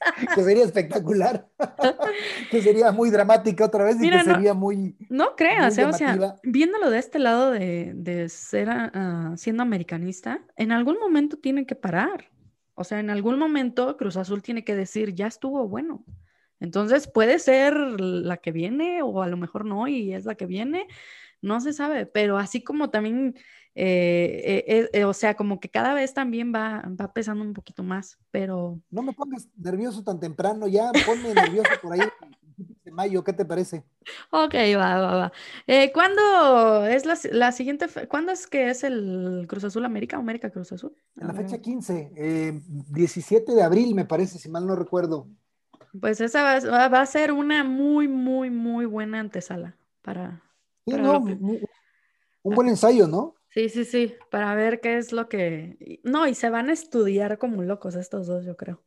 [0.34, 1.48] que sería espectacular,
[2.50, 4.96] que sería muy dramática otra vez y que sería muy...
[5.08, 10.72] No creas, eh, o sea, viéndolo de este lado de, ser uh, siendo americanista, en
[10.72, 12.30] algún momento tiene que parar.
[12.74, 16.04] O sea, en algún momento Cruz Azul tiene que decir, ya estuvo bueno.
[16.60, 20.46] Entonces puede ser la que viene o a lo mejor no y es la que
[20.46, 20.86] viene,
[21.40, 23.36] no se sabe, pero así como también
[23.80, 27.84] eh, eh, eh, o sea, como que cada vez también va, va pesando un poquito
[27.84, 28.80] más, pero...
[28.90, 32.00] No me pongas nervioso tan temprano, ya ponme nervioso por ahí
[32.56, 33.84] de mayo, ¿qué te parece?
[34.32, 35.32] Ok, va, va, va.
[35.94, 40.72] ¿Cuándo es la, siguiente, cuándo es que es el Cruz Azul América o América Cruz
[40.72, 40.96] Azul?
[41.14, 45.28] En la fecha 15, 17 de abril me parece, si mal no recuerdo.
[46.00, 50.42] Pues esa va, va a ser una muy, muy, muy buena antesala para...
[50.84, 51.60] un
[52.42, 53.37] buen ensayo, ¿no?
[53.50, 56.00] Sí, sí, sí, para ver qué es lo que...
[56.04, 58.82] No, y se van a estudiar como locos estos dos, yo creo.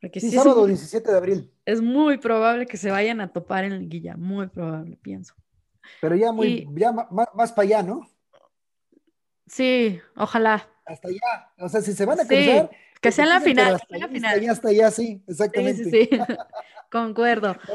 [0.00, 1.52] Porque sí, sábado 17 de abril.
[1.64, 5.34] Es muy probable que se vayan a topar en liguilla, muy probable, pienso.
[6.00, 8.06] Pero ya muy, ya más, para allá, ¿no?
[9.46, 10.68] Sí, ojalá.
[10.84, 12.70] Hasta allá, o sea, si se van a cruzar...
[13.00, 14.30] que sea en la final, que sea la final.
[14.34, 15.84] Hasta allá, hasta allá, sí, exactamente.
[15.84, 16.18] Sí, sí,
[16.90, 17.56] Concuerdo.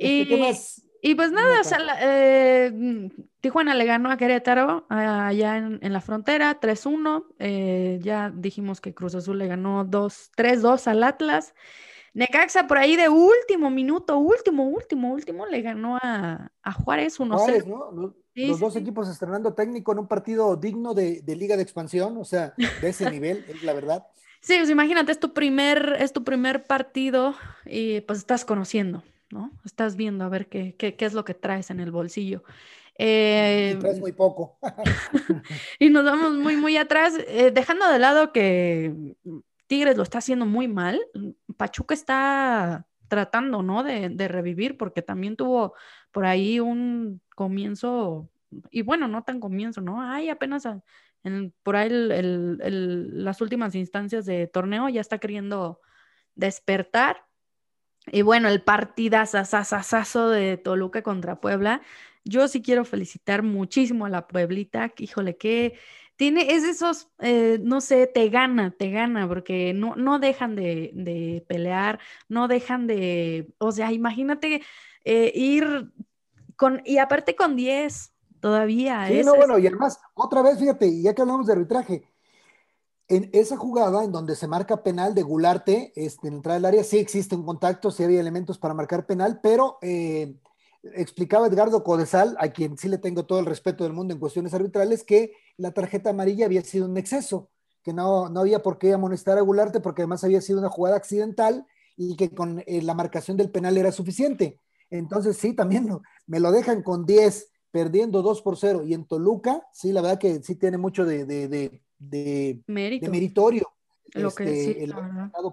[0.00, 0.28] Este, y...
[0.28, 0.87] ¿qué más?
[1.00, 6.58] Y pues nada, o sea, eh, Tijuana le ganó a Querétaro allá en, la frontera,
[6.60, 7.24] 3-1.
[7.38, 11.54] Eh, ya dijimos que Cruz Azul le ganó 3-2 al Atlas.
[12.14, 16.50] Necaxa por ahí de último minuto, último, último, último, le ganó a,
[16.84, 17.36] Juárez 1-0.
[17.36, 17.92] Juárez, ¿no?
[18.34, 22.54] Los, dos equipos estrenando técnico en un partido digno de, Liga de Expansión, o sea,
[22.56, 24.06] de ese nivel, es la verdad.
[24.40, 27.34] Sí, pues imagínate, es tu primer, es tu primer partido
[27.66, 29.02] y pues estás conociendo.
[29.30, 29.52] ¿No?
[29.64, 32.42] Estás viendo a ver qué, qué, es lo que traes en el bolsillo.
[32.96, 34.58] Eh, traes muy poco.
[35.78, 39.14] y nos vamos muy, muy atrás, eh, dejando de lado que
[39.66, 41.00] Tigres lo está haciendo muy mal.
[41.56, 43.84] Pachuca está tratando, ¿no?
[43.84, 45.74] De, revivir, porque también tuvo
[46.10, 48.28] por ahí un comienzo,
[48.70, 50.02] y bueno, no tan comienzo, ¿no?
[50.02, 50.68] Hay apenas
[51.62, 55.80] por ahí las últimas instancias de torneo ya está queriendo
[56.34, 57.27] despertar
[58.12, 61.82] y bueno, el partidazazazazo de Toluca contra Puebla.
[62.24, 64.92] Yo sí quiero felicitar muchísimo a la Pueblita.
[64.98, 65.78] Híjole, que
[66.16, 71.44] tiene, es esos, eh, no sé, te gana, te gana, porque no, no dejan de,
[71.46, 74.62] pelear, no dejan de, o sea, imagínate
[75.04, 75.92] eh, ir
[76.56, 79.06] con, y aparte con 10 todavía.
[79.06, 82.02] Sí, no, bueno, y además, otra vez, fíjate, ya que hablamos de arbitraje,
[83.08, 86.84] en esa jugada en donde se marca penal de Gularte este, en entrada del área,
[86.84, 90.36] sí existe un contacto, sí había elementos para marcar penal, pero eh,
[90.94, 94.52] explicaba Edgardo Codesal, a quien sí le tengo todo el respeto del mundo en cuestiones
[94.52, 97.50] arbitrales, que la tarjeta amarilla había sido un exceso,
[97.82, 100.96] que no, no había por qué amonestar a Gularte porque además había sido una jugada
[100.96, 101.66] accidental
[101.96, 104.60] y que con eh, la marcación del penal era suficiente.
[104.90, 105.88] Entonces sí, también
[106.26, 108.84] me lo dejan con 10, perdiendo 2 por 0.
[108.84, 113.72] Y en Toluca, sí, la verdad que sí tiene mucho de, de, de, meritorio.
[114.14, 114.94] Lo que este, el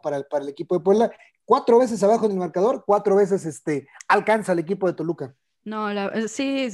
[0.01, 1.11] para, para el equipo de Puebla,
[1.43, 5.35] cuatro veces abajo en el marcador, cuatro veces este, alcanza el equipo de Toluca.
[5.65, 6.69] No, eh, sí,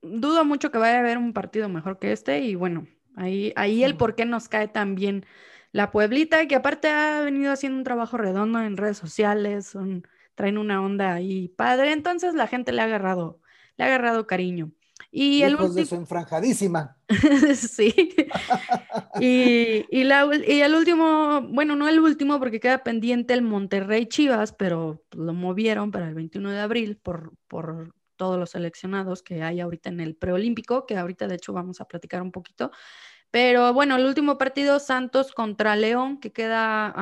[0.00, 2.86] dudo mucho que vaya a haber un partido mejor que este y bueno,
[3.16, 5.26] ahí, ahí el por qué nos cae tan bien
[5.72, 9.76] la Pueblita, que aparte ha venido haciendo un trabajo redondo en redes sociales,
[10.34, 13.40] traen una onda ahí padre, entonces la gente le ha agarrado,
[13.76, 14.70] le ha agarrado cariño.
[15.14, 16.96] Y el de su enfranjadísima.
[17.54, 18.14] sí.
[19.20, 25.04] y, y, el último, bueno, no el último porque queda pendiente el Monterrey Chivas, pero
[25.10, 29.90] lo movieron para el 21 de abril por, por todos los seleccionados que hay ahorita
[29.90, 32.70] en el preolímpico, que ahorita de hecho vamos a platicar un poquito.
[33.30, 36.92] Pero bueno, el último partido, Santos contra León, que queda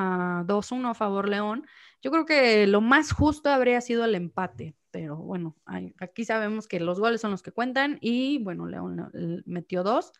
[0.40, 1.64] a 2-1 a favor León.
[2.02, 5.56] Yo creo que lo más justo habría sido el empate, pero bueno,
[5.98, 9.10] aquí sabemos que los goles son los que cuentan y bueno, León
[9.46, 10.12] metió dos.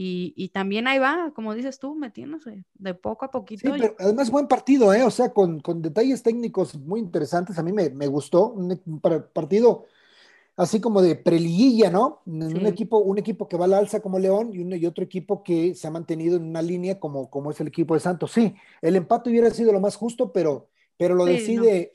[0.00, 3.62] Y, también ahí va, como dices tú, metiéndose de poco a poquito.
[3.62, 5.02] Sí, pero además buen partido, ¿eh?
[5.02, 7.58] O sea, con, detalles técnicos muy interesantes.
[7.58, 8.48] A mí me, gustó.
[8.50, 8.80] Un,
[9.32, 9.86] partido
[10.56, 12.22] así como de preliguilla, ¿no?
[12.26, 15.74] Un, equipo, un equipo que va al alza como León y, y otro equipo que
[15.74, 18.30] se ha mantenido en una línea como, como es el equipo de Santos.
[18.30, 21.90] Sí, el empate hubiera sido lo más justo, pero pero lo decide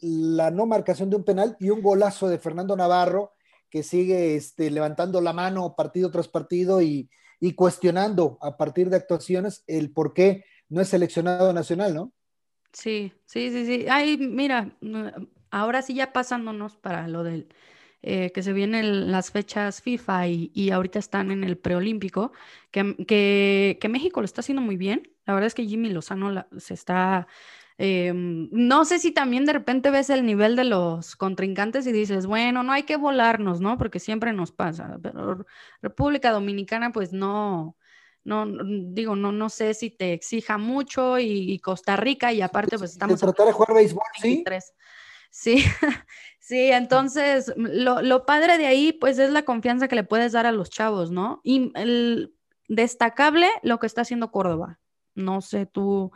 [0.00, 3.32] la no marcación de un penal y un golazo de Fernando Navarro
[3.68, 7.10] que sigue este, levantando la mano partido tras partido y,
[7.56, 12.12] cuestionando a partir de actuaciones el por qué no es seleccionado nacional, ¿no?
[12.72, 13.86] Sí, sí, sí, sí.
[13.88, 14.76] Ay, mira,
[15.50, 17.48] ahora sí ya pasándonos para lo del
[18.02, 22.32] eh, que se vienen las fechas FIFA y, ahorita están en el preolímpico,
[22.70, 25.10] que, que, México lo está haciendo muy bien.
[25.26, 27.26] La verdad es que Jimmy Lozano se está
[27.80, 32.26] Em, no sé si también de repente ves el nivel de los contrincantes y dices,
[32.26, 33.78] bueno, no hay que volarnos, ¿no?
[33.78, 34.98] Porque siempre nos pasa.
[35.00, 35.46] Pero
[35.80, 37.76] República Dominicana, pues no,
[38.24, 42.90] no, digo, no, no sé si te exija mucho y, Costa Rica y aparte pues
[42.90, 43.20] estamos...
[43.20, 44.44] tratar de jugar béisbol, ¿sí?
[45.30, 45.62] Sí,
[46.40, 50.46] sí, entonces lo, lo, padre de ahí pues es la confianza que le puedes dar
[50.46, 51.40] a los chavos, ¿no?
[51.44, 52.34] Y el
[52.66, 54.80] destacable lo que está haciendo Córdoba.
[55.14, 56.10] No sé tú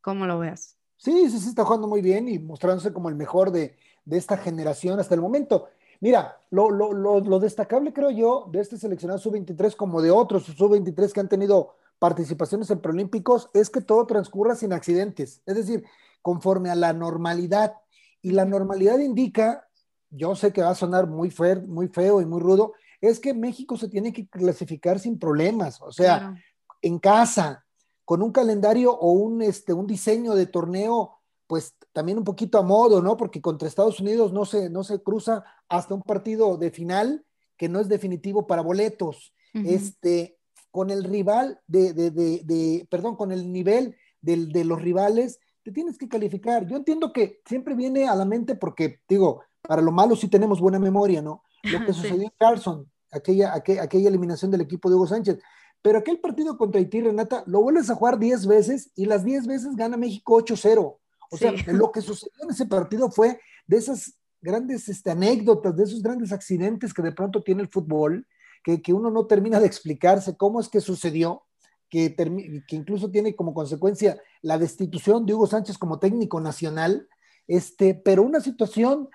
[0.00, 0.78] cómo lo veas.
[1.04, 3.76] Sí, sí, sí, está jugando muy bien y mostrándose como el mejor de,
[4.10, 5.68] esta generación hasta el momento.
[6.00, 11.28] Mira, lo, destacable creo yo de este seleccionado sub-23 como de otros sub-23 que han
[11.28, 15.84] tenido participaciones en preolímpicos es que todo transcurra sin accidentes, es decir,
[16.22, 17.74] conforme a la normalidad.
[18.22, 19.68] Y la normalidad indica,
[20.08, 23.34] yo sé que va a sonar muy, feo, muy feo y muy rudo, es que
[23.34, 26.34] México se tiene que clasificar sin problemas, o sea,
[26.80, 27.63] en casa,
[28.04, 32.62] con un calendario o un, este, un diseño de torneo, pues también un poquito a
[32.62, 33.16] modo, ¿no?
[33.16, 37.24] Porque contra Estados Unidos no se, no se cruza hasta un partido de final
[37.56, 39.32] que no es definitivo para boletos.
[39.54, 40.36] Este,
[40.72, 45.96] con el rival de, de, de, perdón, con el nivel de, los rivales, te tienes
[45.96, 46.66] que calificar.
[46.66, 50.60] Yo entiendo que siempre viene a la mente porque, digo, para lo malo sí tenemos
[50.60, 51.44] buena memoria, ¿no?
[51.62, 55.38] Lo que sucedió en Carlson, aquella, aquella, aquella eliminación del equipo de Hugo Sánchez.
[55.84, 59.46] Pero aquel partido contra Haití, Renata, lo vuelves a jugar 10 veces y las 10
[59.46, 60.96] veces gana México 8-0.
[61.30, 65.84] O sea, lo que sucedió en ese partido fue de esas grandes este, anécdotas, de
[65.84, 68.26] esos grandes accidentes que de pronto tiene el fútbol,
[68.62, 71.42] que, que uno no termina de explicarse cómo es que sucedió,
[71.90, 77.10] que, que, incluso tiene como consecuencia la destitución de Hugo Sánchez como técnico nacional,
[77.46, 79.10] este, pero una situación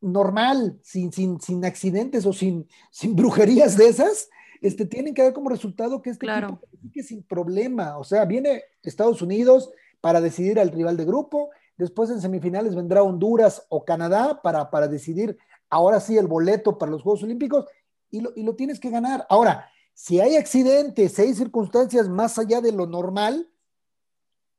[0.00, 4.30] normal, sin, sin, sin accidentes o sin, sin brujerías de esas,
[4.64, 6.58] este, tienen que dar como resultado que este claro.
[6.72, 7.98] equipo sin problema.
[7.98, 13.02] O sea, viene Estados Unidos para decidir al rival de grupo, después en semifinales vendrá
[13.02, 15.36] Honduras o Canadá para, para decidir
[15.68, 17.66] ahora sí el boleto para los Juegos Olímpicos
[18.10, 19.26] y lo, y lo tienes que ganar.
[19.28, 23.46] Ahora, si hay accidentes, si hay circunstancias más allá de lo normal,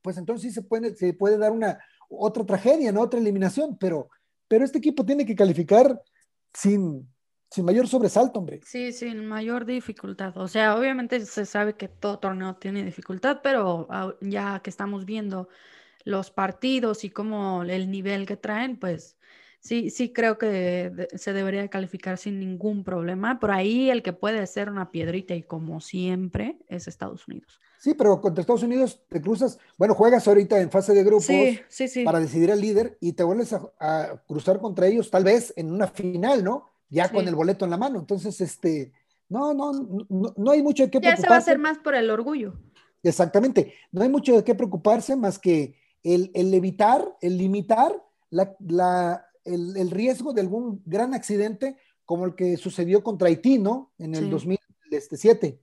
[0.04, 3.02] pues entonces sí se puede, se puede dar una otra tragedia, ¿no?
[3.02, 4.10] Otra eliminación, pero,
[4.48, 6.00] pero este equipo tiene que calificar
[6.54, 7.10] sin,
[7.49, 8.62] sin mayor sobresalto, hombre.
[8.65, 10.36] Sí, sin mayor dificultad.
[10.38, 13.88] O sea, obviamente se sabe que todo torneo tiene dificultad, pero
[14.21, 15.47] ya que estamos viendo
[16.03, 19.17] los partidos y cómo el nivel que traen, pues
[19.60, 23.39] sí, sí creo que se debería calificar sin ningún problema.
[23.39, 27.60] Por ahí el que puede ser una piedrita y como siempre es Estados Unidos.
[27.79, 31.60] Sí, pero contra Estados Unidos te cruzas, bueno, juegas ahorita en fase de grupos Sí,
[31.69, 32.03] sí, sí.
[32.03, 35.71] para decidir al líder y te vuelves a, a cruzar contra ellos tal vez en
[35.71, 36.71] una final, ¿no?
[36.89, 37.13] Ya Sí.
[37.13, 38.00] con el boleto en la mano.
[38.00, 38.91] Entonces, este,
[39.30, 39.74] no, no,
[40.10, 41.52] no, no hay mucho de qué Ya se va a preocuparse.
[41.52, 42.54] hacer más por el orgullo.
[43.04, 43.74] Exactamente.
[43.91, 47.91] No hay mucho de qué preocuparse más que el, el evitar, el limitar
[48.30, 53.58] la, la- el, el riesgo de algún gran accidente como el que sucedió contra Haití,
[53.60, 53.91] ¿no?
[53.98, 54.30] En el Sí.
[54.30, 55.62] 2007.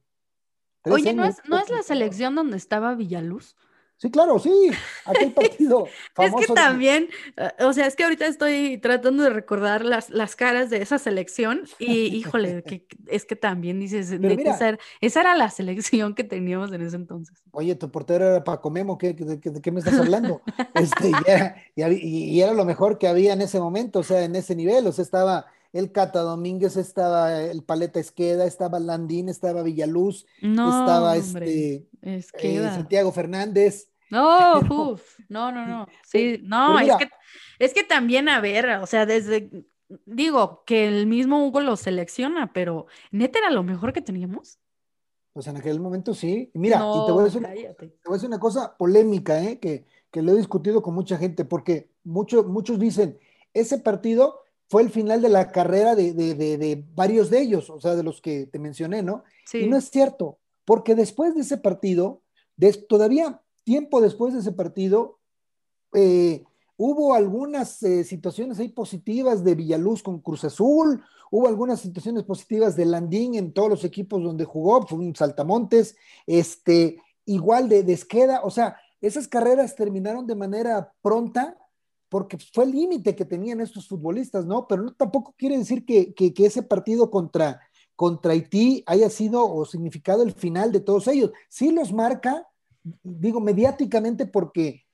[0.83, 3.55] Tres Oye, ¿no es, ¿no es la selección donde estaba Villaluz?
[4.03, 4.51] Sí, claro, sí.
[5.07, 5.31] Aquel
[5.63, 6.39] partido famoso.
[6.41, 10.11] Es que de- también, eh, o sea, es que ahorita estoy tratando de recordar las,
[10.11, 14.69] las caras de esa selección y híjole, que, es que también dices, neta, mira- esa,
[14.71, 17.39] era, esa era la selección que teníamos en ese entonces.
[17.53, 20.43] Oye, tu portero era Paco Memo, ¿qué, de, qué- de qué me estás hablando?
[20.75, 24.35] Este, y, era, y era lo mejor que había en ese momento, o sea, en
[24.35, 29.63] ese nivel, o sea, estaba el Cata Domínguez, estaba el Paleta Esqueda, estaba Landín, estaba
[29.63, 33.89] Villaluz, No, estaba hombre, este, es eh, Santiago Fernández.
[34.13, 34.91] No, No.
[34.93, 35.87] uf, no, no, no.
[36.05, 37.09] Sí, no, es que,
[37.59, 39.51] es que también, a ver, o sea, desde,
[40.07, 44.59] digo, que el mismo Hugo lo selecciona, pero neta era lo mejor que teníamos.
[45.33, 46.51] Pues en aquel momento sí.
[46.53, 49.59] Mira, y te voy a decir, te voy a decir una cosa polémica, ¿eh?
[49.59, 53.19] que, que lo he discutido con mucha gente, porque mucho- muchos dicen,
[53.55, 57.71] ese partido fue el final de la carrera de, de- de- de varios de ellos,
[57.71, 59.25] o sea, de los que te mencioné, ¿no?
[59.47, 59.61] Sí.
[59.61, 62.21] Y no es cierto, porque después de ese partido,
[62.89, 65.19] todavía tiempo después de ese partido,
[65.95, 66.45] eh,
[66.77, 72.77] hubo algunas eh, situaciones ahí positivas de Villaluz con Cruz Azul, hubo algunas situaciones positivas
[72.77, 75.97] de Landín en todos los equipos donde jugó, fue un saltamontes,
[76.27, 81.57] este, igual de, Esqueda, o sea, esas carreras terminaron de manera pronta
[82.09, 84.67] porque fue el límite que tenían estos futbolistas, ¿no?
[84.69, 87.61] Pero tampoco quiere decir que, que- que ese partido contra,
[87.97, 91.33] contra Haití haya sido o significado el final de todos ellos.
[91.49, 92.47] Sí los marca,
[93.03, 94.85] digo, mediáticamente porque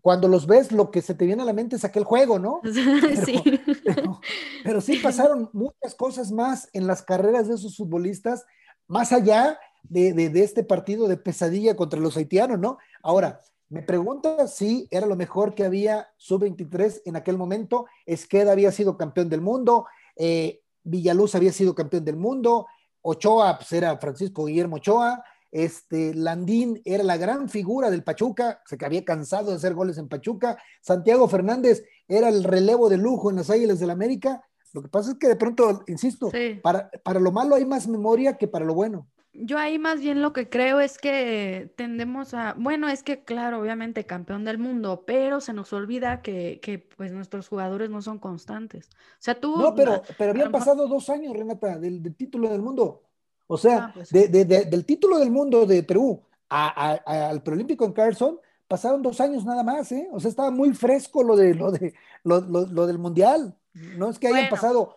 [0.00, 2.60] cuando los ves lo que se te viene a la mente es aquel juego, ¿no?
[3.24, 3.42] sí.
[3.84, 4.20] Pero,
[4.62, 8.44] pero sí pasaron muchas cosas más en las carreras de esos futbolistas,
[8.86, 12.78] más allá de, de- de este partido de pesadilla contra los haitianos, ¿no?
[13.02, 17.86] Ahora, me pregunta si era lo mejor que había sub-23 en aquel momento.
[18.06, 22.66] Esqueda había sido campeón del mundo, eh, Villaluz había sido campeón del mundo,
[23.02, 25.24] Ochoa, pues era Francisco Guillermo Ochoa,
[25.54, 29.98] este, Landín era la gran figura del Pachuca, se que había cansado de hacer goles
[29.98, 34.42] en Pachuca, Santiago Fernández era el relevo de lujo en las Águilas del América.
[34.72, 36.58] Lo que pasa es que de pronto, insisto, Sí.
[36.60, 39.06] para, para lo malo hay más memoria que para lo bueno.
[39.32, 43.60] Yo ahí más bien lo que creo es que tendemos a, bueno, es que claro,
[43.60, 48.18] obviamente campeón del mundo, pero se nos olvida que, que pues nuestros jugadores no son
[48.18, 48.88] constantes.
[48.92, 49.56] O sea, tú...
[49.56, 53.03] No, pero, pero habían pasado dos años, Renata, del, del título del mundo.
[53.46, 54.10] O sea, Ah, pues.
[54.10, 57.92] de- de- de- del título del mundo de Perú a- a- a- al preolímpico en
[57.92, 60.08] Carson, pasaron dos años nada más, ¿eh?
[60.12, 63.56] O sea, estaba muy fresco lo, de, lo, de, lo, lo- lo del mundial.
[63.74, 64.96] No es que hayan Bueno, pasado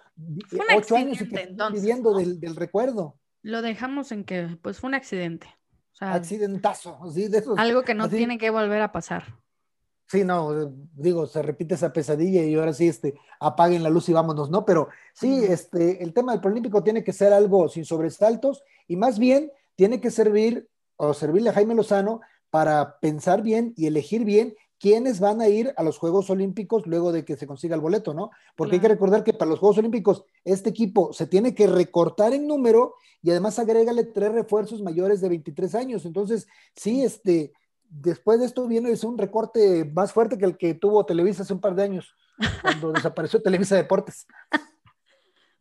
[0.77, 2.19] ocho años y que entonces, viviendo ¿no?
[2.19, 3.17] del, del recuerdo.
[3.41, 5.47] Lo dejamos en que pues fue un accidente.
[5.93, 7.57] O sea, Accidentazo, así de esos.
[7.57, 8.17] algo que no así.
[8.17, 9.23] tiene que volver a pasar.
[10.07, 14.07] Sí, no, eh, digo, se repite esa pesadilla y ahora sí, este, apaguen la luz
[14.07, 14.65] y vámonos, ¿no?
[14.65, 19.19] Pero sí, este, el tema del Paralímpico tiene que ser algo sin sobresaltos y más
[19.19, 24.55] bien tiene que servir o servirle a Jaime Lozano para pensar bien y elegir bien
[24.79, 28.13] quiénes van a ir a los Juegos Olímpicos luego de que se consiga el boleto,
[28.13, 28.31] ¿no?
[28.55, 32.33] Porque hay que recordar que para los Juegos Olímpicos este equipo se tiene que recortar
[32.33, 36.05] en número y además agrégale tres refuerzos mayores de 23 años.
[36.05, 37.51] Entonces, sí, este,
[37.89, 41.53] después de esto viene es un recorte más fuerte que el que tuvo Televisa hace
[41.53, 42.15] un par de años,
[42.61, 44.27] cuando desapareció Televisa Deportes.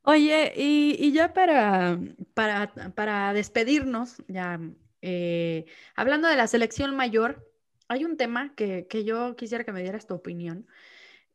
[0.03, 1.99] Oye, y, y ya para,
[2.35, 4.61] para, para despedirnos, ya
[5.03, 7.45] eh, hablando de la selección mayor,
[7.89, 10.67] hay un tema que, que yo quisiera que me dieras tu opinión.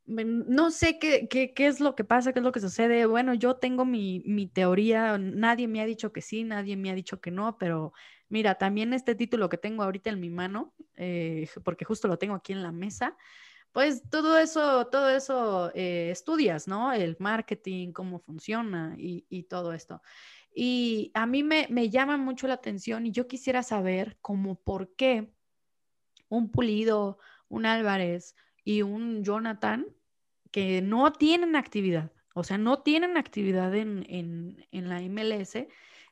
[0.05, 3.05] No sé qué, qué, qué es lo que pasa, qué es lo que sucede.
[3.05, 6.95] Bueno, yo tengo mi, mi teoría, nadie me ha dicho que sí, nadie me ha
[6.95, 7.93] dicho que no, pero
[8.27, 12.35] mira, también este título que tengo ahorita en mi mano, eh, porque justo lo tengo
[12.35, 13.15] aquí en la mesa,
[13.71, 16.91] pues todo eso, todo eso eh, estudias, ¿no?
[16.91, 20.01] El marketing, cómo funciona y, y todo esto.
[20.53, 24.93] Y a mí me, me llama mucho la atención y yo quisiera saber cómo por
[24.95, 25.31] qué
[26.29, 29.87] un Pulido, un Álvarez y un Jonathan
[30.51, 35.67] que no tienen actividad, o sea, no tienen actividad en, en, en la MLS,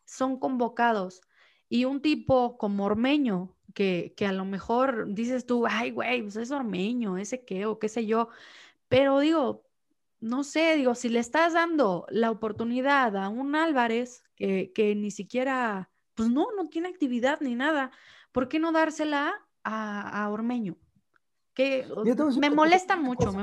[0.06, 1.22] son convocados.
[1.70, 6.36] Y un tipo como Ormeño, que, que a lo mejor dices tú, ay, güey, pues
[6.36, 8.30] es Ormeño, ese qué, o qué sé yo.
[8.88, 9.70] Pero digo,
[10.20, 15.12] no sé, digo, si le estás dando la oportunidad a un Álvarez que, que ni
[15.12, 17.91] siquiera, pues no, no tiene actividad ni nada,
[18.32, 19.34] ¿por qué no dársela
[19.64, 20.78] a, Ormeño?
[21.60, 21.86] Que
[22.39, 23.34] me molesta mucho,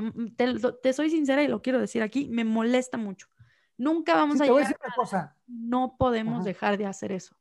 [0.82, 3.26] te, soy sincera y lo quiero decir aquí, me molesta mucho.
[3.76, 4.74] Nunca vamos a llegar.
[4.96, 5.36] cosa.
[5.46, 7.36] No podemos dejar de hacer eso.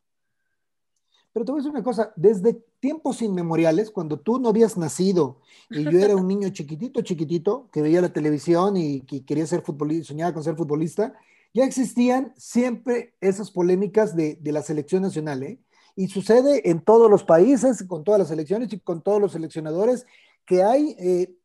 [1.31, 5.39] Pero te voy a decir una cosa, desde tiempos inmemoriales, cuando tú no habías nacido
[5.69, 9.61] y yo era un niño chiquitito, chiquitito, que veía la televisión y que quería ser
[9.61, 11.13] futbolista, soñaba con ser futbolista,
[11.53, 15.57] ya existían siempre esas polémicas de, la selección nacional, ¿eh?
[15.95, 20.05] Y sucede en todos los países, con todas las selecciones y con todos los seleccionadores,
[20.45, 21.35] que hay, eh,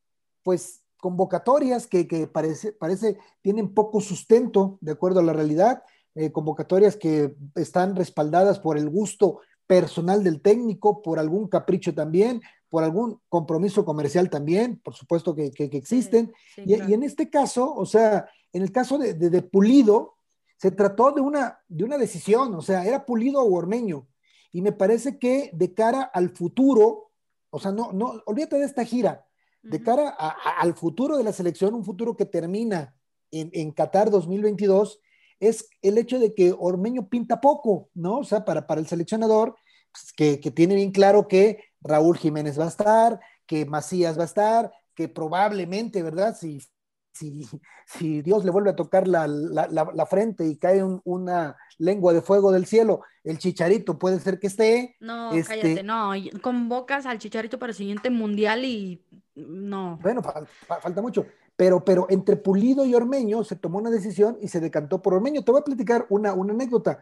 [0.42, 5.82] pues, convocatorias que, parece, parece tienen poco sustento de acuerdo a la realidad,
[6.14, 12.42] eh, convocatorias que están respaldadas por el gusto personal del técnico, por algún capricho también,
[12.68, 16.32] por algún compromiso comercial también, por supuesto que, existen.
[16.57, 20.14] y, en este caso, o sea, en el caso de, Pulido,
[20.57, 24.07] se trató de una, de una decisión, o sea, era Pulido o Ormeño.
[24.53, 27.10] Y me parece que de cara al futuro,
[27.51, 29.26] o sea, no, no, olvídate de esta gira,
[29.62, 32.94] de cara al futuro de la selección, un futuro que termina
[33.30, 35.01] en, en Qatar 2022,
[35.40, 38.18] es el hecho de que Ormeño pinta poco, ¿no?
[38.18, 39.57] O sea, para, para el seleccionador,
[39.92, 44.26] pues, que, tiene bien claro que Raúl Jiménez va a estar, que Macías va a
[44.26, 46.36] estar, que probablemente, ¿verdad?
[46.38, 46.61] Si,
[47.13, 47.47] si,
[47.87, 52.67] si Dios le vuelve a tocar la, frente y cae una lengua de fuego del
[52.67, 54.97] cielo, el chicharito puede ser que esté.
[55.01, 56.13] No, este cállate, no.
[56.41, 59.03] Convocas al chicharito para el siguiente mundial y
[59.35, 59.99] no.
[60.03, 61.27] Bueno, falta mucho.
[61.57, 65.45] Pero, pero entre Pulido y Ormeño se tomó una decisión y se decantó por Ormeño.
[65.45, 67.01] Te voy a platicar una, una anécdota.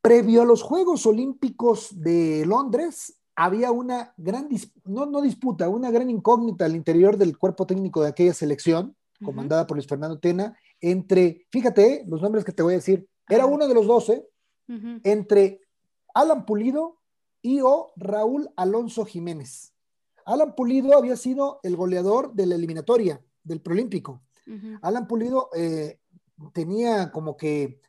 [0.00, 4.48] Previo a los Juegos Olímpicos de Londres, había una gran,
[4.84, 9.66] no, no disputa, una gran incógnita al interior del cuerpo técnico de aquella selección, comandada
[9.66, 13.68] por Luis Fernando Tena, entre, fíjate, los nombres que te voy a decir, era uno
[13.68, 14.26] de los doce,
[15.04, 15.60] entre
[16.14, 16.98] Alan Pulido
[17.42, 19.74] y o Raúl Alonso Jiménez.
[20.24, 24.22] Alan Pulido había sido el goleador de la eliminatoria del Prolímpico.
[24.82, 25.98] Alan Pulido eh,
[26.52, 27.80] tenía como que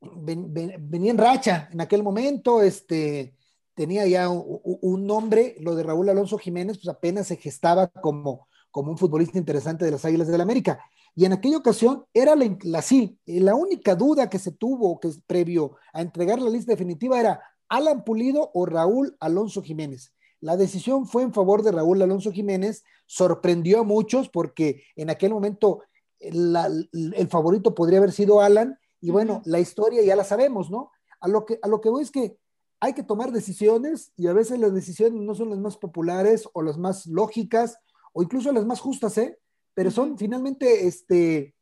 [0.00, 3.34] venía en racha en aquel momento, este,
[3.74, 8.90] tenía ya un, nombre, lo de Raúl Alonso Jiménez, pues apenas se gestaba como, como
[8.90, 10.80] un futbolista interesante de las Águilas del la América.
[11.14, 15.10] Y en aquella ocasión era la, la, sí, la única duda que se tuvo que
[15.26, 20.12] previo a entregar la lista definitiva era Alan Pulido o Raúl Alonso Jiménez.
[20.40, 25.32] La decisión fue en favor de Raúl Alonso Jiménez, sorprendió a muchos porque en aquel
[25.32, 25.82] momento
[26.18, 30.90] el favorito podría haber sido Alan, y bueno, la historia ya la sabemos, ¿no?
[31.20, 32.36] A lo, que, a lo que voy es que
[32.80, 36.62] hay que tomar decisiones y a veces las decisiones no son las más populares o
[36.62, 37.78] las más lógicas
[38.12, 39.38] o incluso las más justas, ¿eh?
[39.74, 41.54] Pero son finalmente este,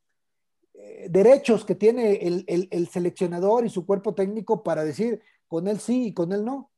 [0.75, 5.81] eh, derechos que tiene el, el, seleccionador y su cuerpo técnico para decir con él
[5.81, 6.71] sí y con él no.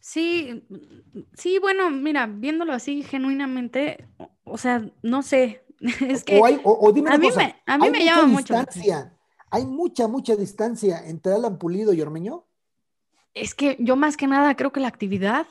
[0.00, 0.64] Sí,
[1.34, 4.08] sí, bueno, mira, viéndolo así genuinamente,
[4.44, 5.64] o sea, no sé,
[6.08, 8.54] es que o, dime a, mí me, a mí me llama mucho.
[9.50, 12.44] ¿Hay mucha, mucha distancia entre Alan Pulido y Ormeño?
[13.34, 15.46] Es que yo más que nada creo que la actividad.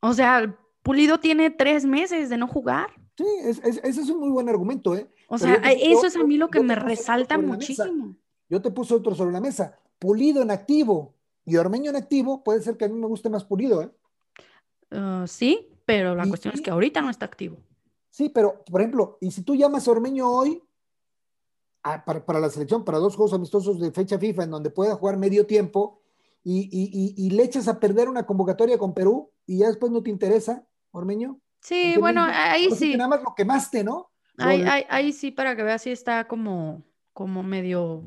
[0.00, 2.90] O sea, Pulido tiene tres meses de no jugar.
[3.16, 5.10] Sí, ese es un muy buen argumento, ¿eh?
[5.28, 8.16] O sea, eso es a mí lo que me resalta muchísimo.
[8.48, 9.76] Yo te puse otro sobre la mesa.
[9.98, 11.14] Pulido en activo
[11.44, 13.90] y Ormeño en activo, puede ser que a mí me guste más Pulido, ¿eh?
[14.90, 17.58] Uh, sí, pero la cuestión es que ahorita no está activo.
[18.10, 20.62] Sí, pero, por ejemplo, y si tú llamas a Ormeño hoy,
[22.04, 25.46] para, la selección, para dos juegos amistosos de fecha FIFA en donde pueda jugar medio
[25.46, 26.02] tiempo
[26.44, 30.62] y, le echas a perder una convocatoria con Perú y ya después no te interesa,
[30.92, 31.40] Ormeño.
[31.60, 32.96] Sí, bueno, ahí sí.
[32.96, 34.10] nada más lo quemaste, ¿no?
[34.36, 38.04] Ahí, ahí, sí, para que veas, si está como, como medio,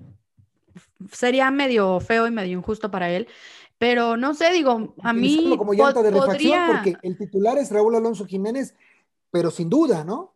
[1.12, 3.28] sería medio feo y medio injusto para él.
[3.78, 5.56] Pero no sé, digo, a mí.
[5.58, 8.76] como llanta de refacción, porque el titular es Raúl Alonso Jiménez,
[9.32, 10.36] pero sin duda, ¿no?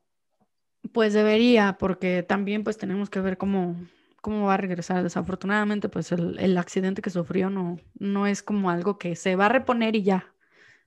[0.92, 3.76] Pues debería, porque también pues tenemos que ver cómo,
[4.22, 5.04] cómo va a regresar.
[5.04, 9.50] Desafortunadamente, pues el, accidente que sufrió no, no es como algo que se va a
[9.50, 10.35] reponer y ya.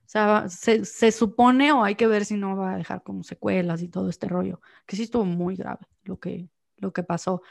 [0.09, 3.21] O sea, se, se, supone o hay que ver si no va a dejar como
[3.23, 7.43] secuelas y todo este rollo, que sí estuvo muy grave lo que, lo que pasó.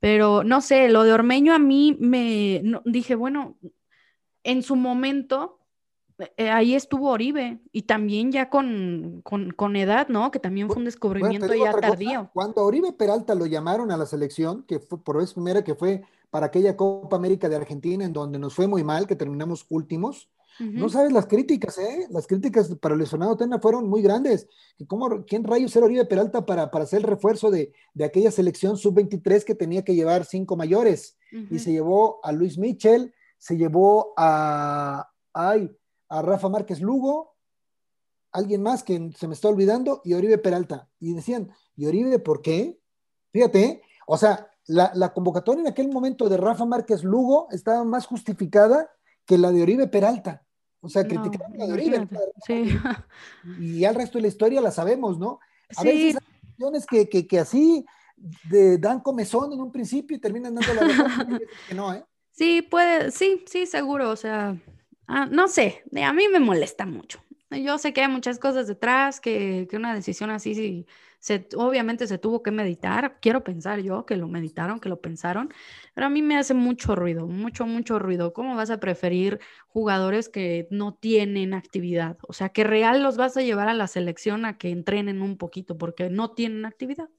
[0.00, 3.58] Pero no sé, lo de Ormeño a mí me dije, bueno,
[4.42, 5.60] en su momento
[6.36, 10.32] eh, ahí estuvo Oribe y también ya con, con, edad, ¿no?
[10.32, 12.28] Que también fue un descubrimiento ya tardío.
[12.34, 16.02] Cuando Oribe Peralta lo llamaron a la selección, que fue por vez primera que fue
[16.28, 20.28] para aquella Copa América de Argentina en donde nos fue muy mal, que terminamos últimos,
[20.60, 22.06] no sabes las críticas, ¿eh?
[22.10, 24.48] Las críticas para Fernando Tena fueron muy grandes.
[24.86, 28.76] ¿Cómo, ¿Quién rayos era Oribe Peralta para, para hacer el refuerzo de, de aquella selección
[28.76, 31.16] sub-23 que tenía que llevar cinco mayores?
[31.50, 35.70] Y se llevó a Luis Michel, se llevó a, ay,
[36.08, 37.36] a Rafa Márquez Lugo,
[38.32, 40.88] alguien más que se me está olvidando, y Oribe Peralta.
[40.98, 42.80] Y decían, ¿y Oribe por qué?
[43.32, 43.82] Fíjate, ¿eh?
[44.06, 48.90] o sea, la, convocatoria en aquel momento de Rafa Márquez Lugo estaba más justificada
[49.24, 50.44] que la de Oribe Peralta.
[50.80, 52.08] O sea, criticaban la de Oribe.
[52.46, 52.64] Sí.
[53.60, 55.40] Y al resto de la historia la sabemos, ¿no?
[55.76, 57.84] A veces hay decisiones que, que, así
[58.78, 62.04] dan comezón en un principio y terminan dando la razón que no, ¿eh?
[62.32, 64.10] Sí, puede, sí, sí, seguro.
[64.10, 64.56] O sea,
[65.06, 67.22] ah, no sé, a mí me molesta mucho.
[67.50, 70.86] Yo sé que hay muchas cosas detrás, que, que una decisión así sí,
[71.20, 73.18] se, obviamente se tuvo que meditar.
[73.20, 75.52] Quiero pensar yo que lo meditaron, que lo pensaron,
[75.94, 78.32] pero a mí me hace mucho ruido, mucho, mucho ruido.
[78.32, 82.16] ¿Cómo vas a preferir jugadores que no tienen actividad?
[82.26, 85.36] O sea, que real los vas a llevar a la selección a que entrenen un
[85.36, 87.10] poquito porque no tienen actividad.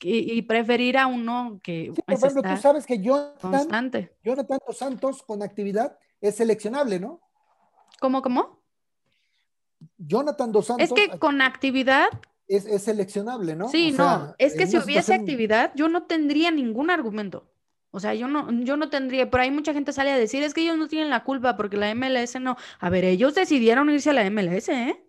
[0.00, 1.92] y, preferir a uno que.
[2.04, 7.20] por ejemplo, tú sabes que Jonathan, Jonathan Santos con actividad es seleccionable, ¿no?
[8.00, 8.60] ¿Cómo, cómo?
[9.96, 10.84] Jonathan Dos Santos.
[10.84, 12.08] Es que con actividad.
[12.48, 13.68] Es, seleccionable, ¿no?
[13.68, 14.34] Sí, no.
[14.38, 17.50] Es que si hubiese actividad, yo no tendría ningún argumento.
[17.90, 20.54] O sea, yo no, yo no tendría, pero hay mucha gente sale a decir, es
[20.54, 22.56] que ellos no tienen la culpa porque la MLS no.
[22.78, 25.04] A ver, ellos decidieron irse a la MLS, ¿eh?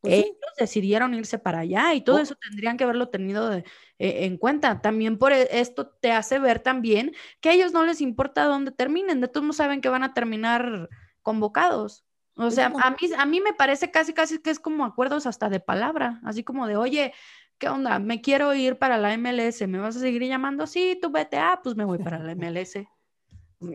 [0.00, 2.20] Pues ellos decidieron irse para allá y todo oh.
[2.20, 3.64] eso tendrían que haberlo tenido e,
[3.98, 4.80] en cuenta.
[4.80, 8.70] También por e, esto te hace ver también que a ellos no les importa dónde
[8.70, 10.88] terminen, de todos no saben que van a terminar
[11.22, 12.04] convocados.
[12.36, 15.48] O sea, a mí, a mí me parece casi, casi que es como acuerdos hasta
[15.48, 17.12] de palabra, así como de, oye,
[17.58, 17.98] ¿qué onda?
[17.98, 20.66] Me quiero ir para la MLS, ¿me vas a seguir llamando?
[20.66, 22.72] Sí, tú vete, ah, pues me voy para la MLS.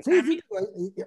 [0.04, 0.42] Sí, sí,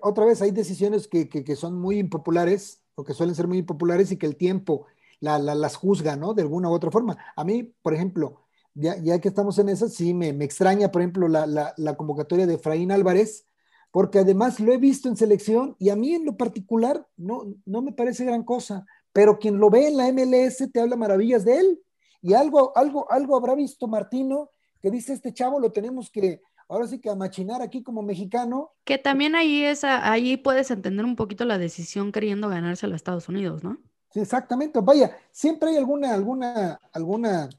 [0.02, 4.12] otra vez hay decisiones que, que, son muy impopulares o que suelen ser muy impopulares
[4.12, 4.86] y que el tiempo
[5.20, 6.32] las juzga, ¿no?
[6.32, 7.18] De alguna u otra forma.
[7.34, 8.44] A mí, por ejemplo,
[8.74, 12.46] ya, ya que estamos en eso, sí me, me extraña, por ejemplo, la, la, convocatoria
[12.46, 13.46] de Efraín Álvarez,
[13.90, 17.82] porque además lo he visto en selección y a mí en lo particular no, no
[17.82, 21.58] me parece gran cosa, pero quien lo ve en la MLS te habla maravillas de
[21.58, 21.80] él.
[22.20, 26.86] Y algo, algo, algo habrá visto Martino que dice este chavo lo tenemos que, ahora
[26.86, 28.72] sí que amachinar aquí como mexicano.
[28.84, 32.96] Que también ahí es, ahí puedes entender un poquito la decisión queriendo ganarse a los
[32.96, 33.78] Estados Unidos, ¿no?
[34.10, 34.80] Sí, exactamente.
[34.80, 37.50] Vaya, siempre hay alguna, alguna, alguna,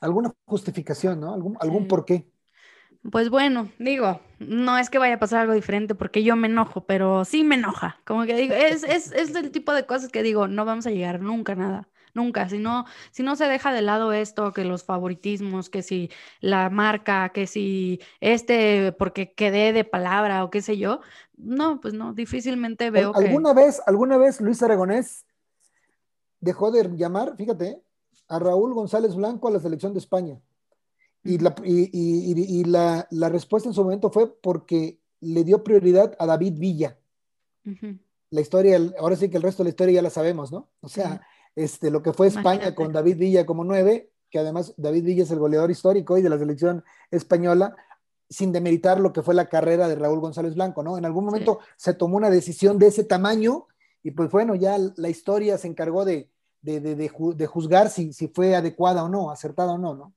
[0.00, 1.34] alguna justificación, ¿no?
[1.34, 2.26] Algún, algún porqué.
[3.10, 6.84] Pues bueno, digo, no es que vaya a pasar algo diferente porque yo me enojo,
[6.86, 8.00] pero sí me enoja.
[8.06, 10.90] Como que digo, es, es, es el tipo de cosas que digo, no vamos a
[10.90, 11.88] llegar nunca a nada.
[12.14, 16.10] Nunca, si no, si no se deja de lado esto, que los favoritismos, que si
[16.40, 21.00] la marca, que si este, porque quedé de palabra o qué sé yo,
[21.36, 25.26] no, pues no, difícilmente veo ¿Alguna vez, alguna vez Luis Aragonés
[26.40, 27.82] dejó de llamar, fíjate,
[28.28, 30.40] a Raúl González Blanco a la selección de España?
[31.24, 36.26] Y, la, y, la, la, respuesta en su momento fue porque le dio prioridad a
[36.26, 36.98] David Villa.
[38.30, 40.68] La historia, ahora sí que el resto de la historia ya la sabemos, ¿no?
[40.80, 45.04] O sea, este, lo que fue España con David Villa como nueve, que además David
[45.04, 47.74] Villa es el goleador histórico y de la selección española,
[48.28, 50.98] sin demeritar lo que fue la carrera de Raúl González Blanco, ¿no?
[50.98, 53.66] En algún momento se tomó una decisión de ese tamaño
[54.02, 56.28] y pues bueno, ya la historia se encargó de,
[56.60, 60.12] de, de, de juzgar si, si fue adecuada o no, acertada o no, ¿no?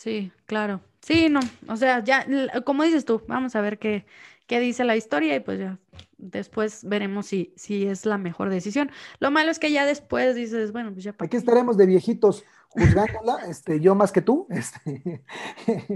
[0.00, 0.80] Sí, claro.
[1.02, 2.26] Sí, no, o sea, ya,
[2.64, 4.06] como dices tú, vamos a ver qué,
[4.46, 5.78] qué dice la historia y pues ya
[6.16, 8.90] después veremos si, si es la mejor decisión.
[9.18, 11.14] Lo malo es que ya después dices, bueno, pues ya.
[11.18, 14.46] Aquí estaremos de viejitos juzgándola, este, yo más que tú.
[14.48, 15.22] Este.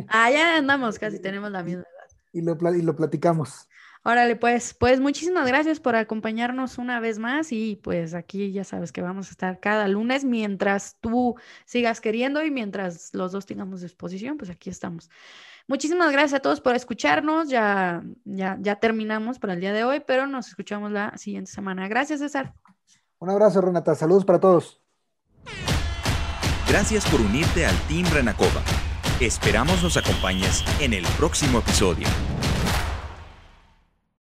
[0.08, 2.16] Ah, ya andamos, casi tenemos la misma edad.
[2.32, 3.68] Y lo, y lo platicamos.
[4.06, 8.92] Órale, pues, pues muchísimas gracias por acompañarnos una vez más y pues aquí ya sabes
[8.92, 13.80] que vamos a estar cada lunes mientras tú sigas queriendo y mientras los dos tengamos
[13.80, 15.08] disposición, pues aquí estamos.
[15.66, 17.48] Muchísimas gracias a todos por escucharnos.
[17.48, 21.88] Ya, ya, ya terminamos para el día de hoy, pero nos escuchamos la siguiente semana.
[21.88, 22.52] Gracias, César.
[23.18, 23.94] Un abrazo, Renata.
[23.94, 24.82] Saludos para todos.
[26.68, 28.62] Gracias por unirte al Team Renacova.
[29.20, 32.06] Esperamos nos acompañes en el próximo episodio.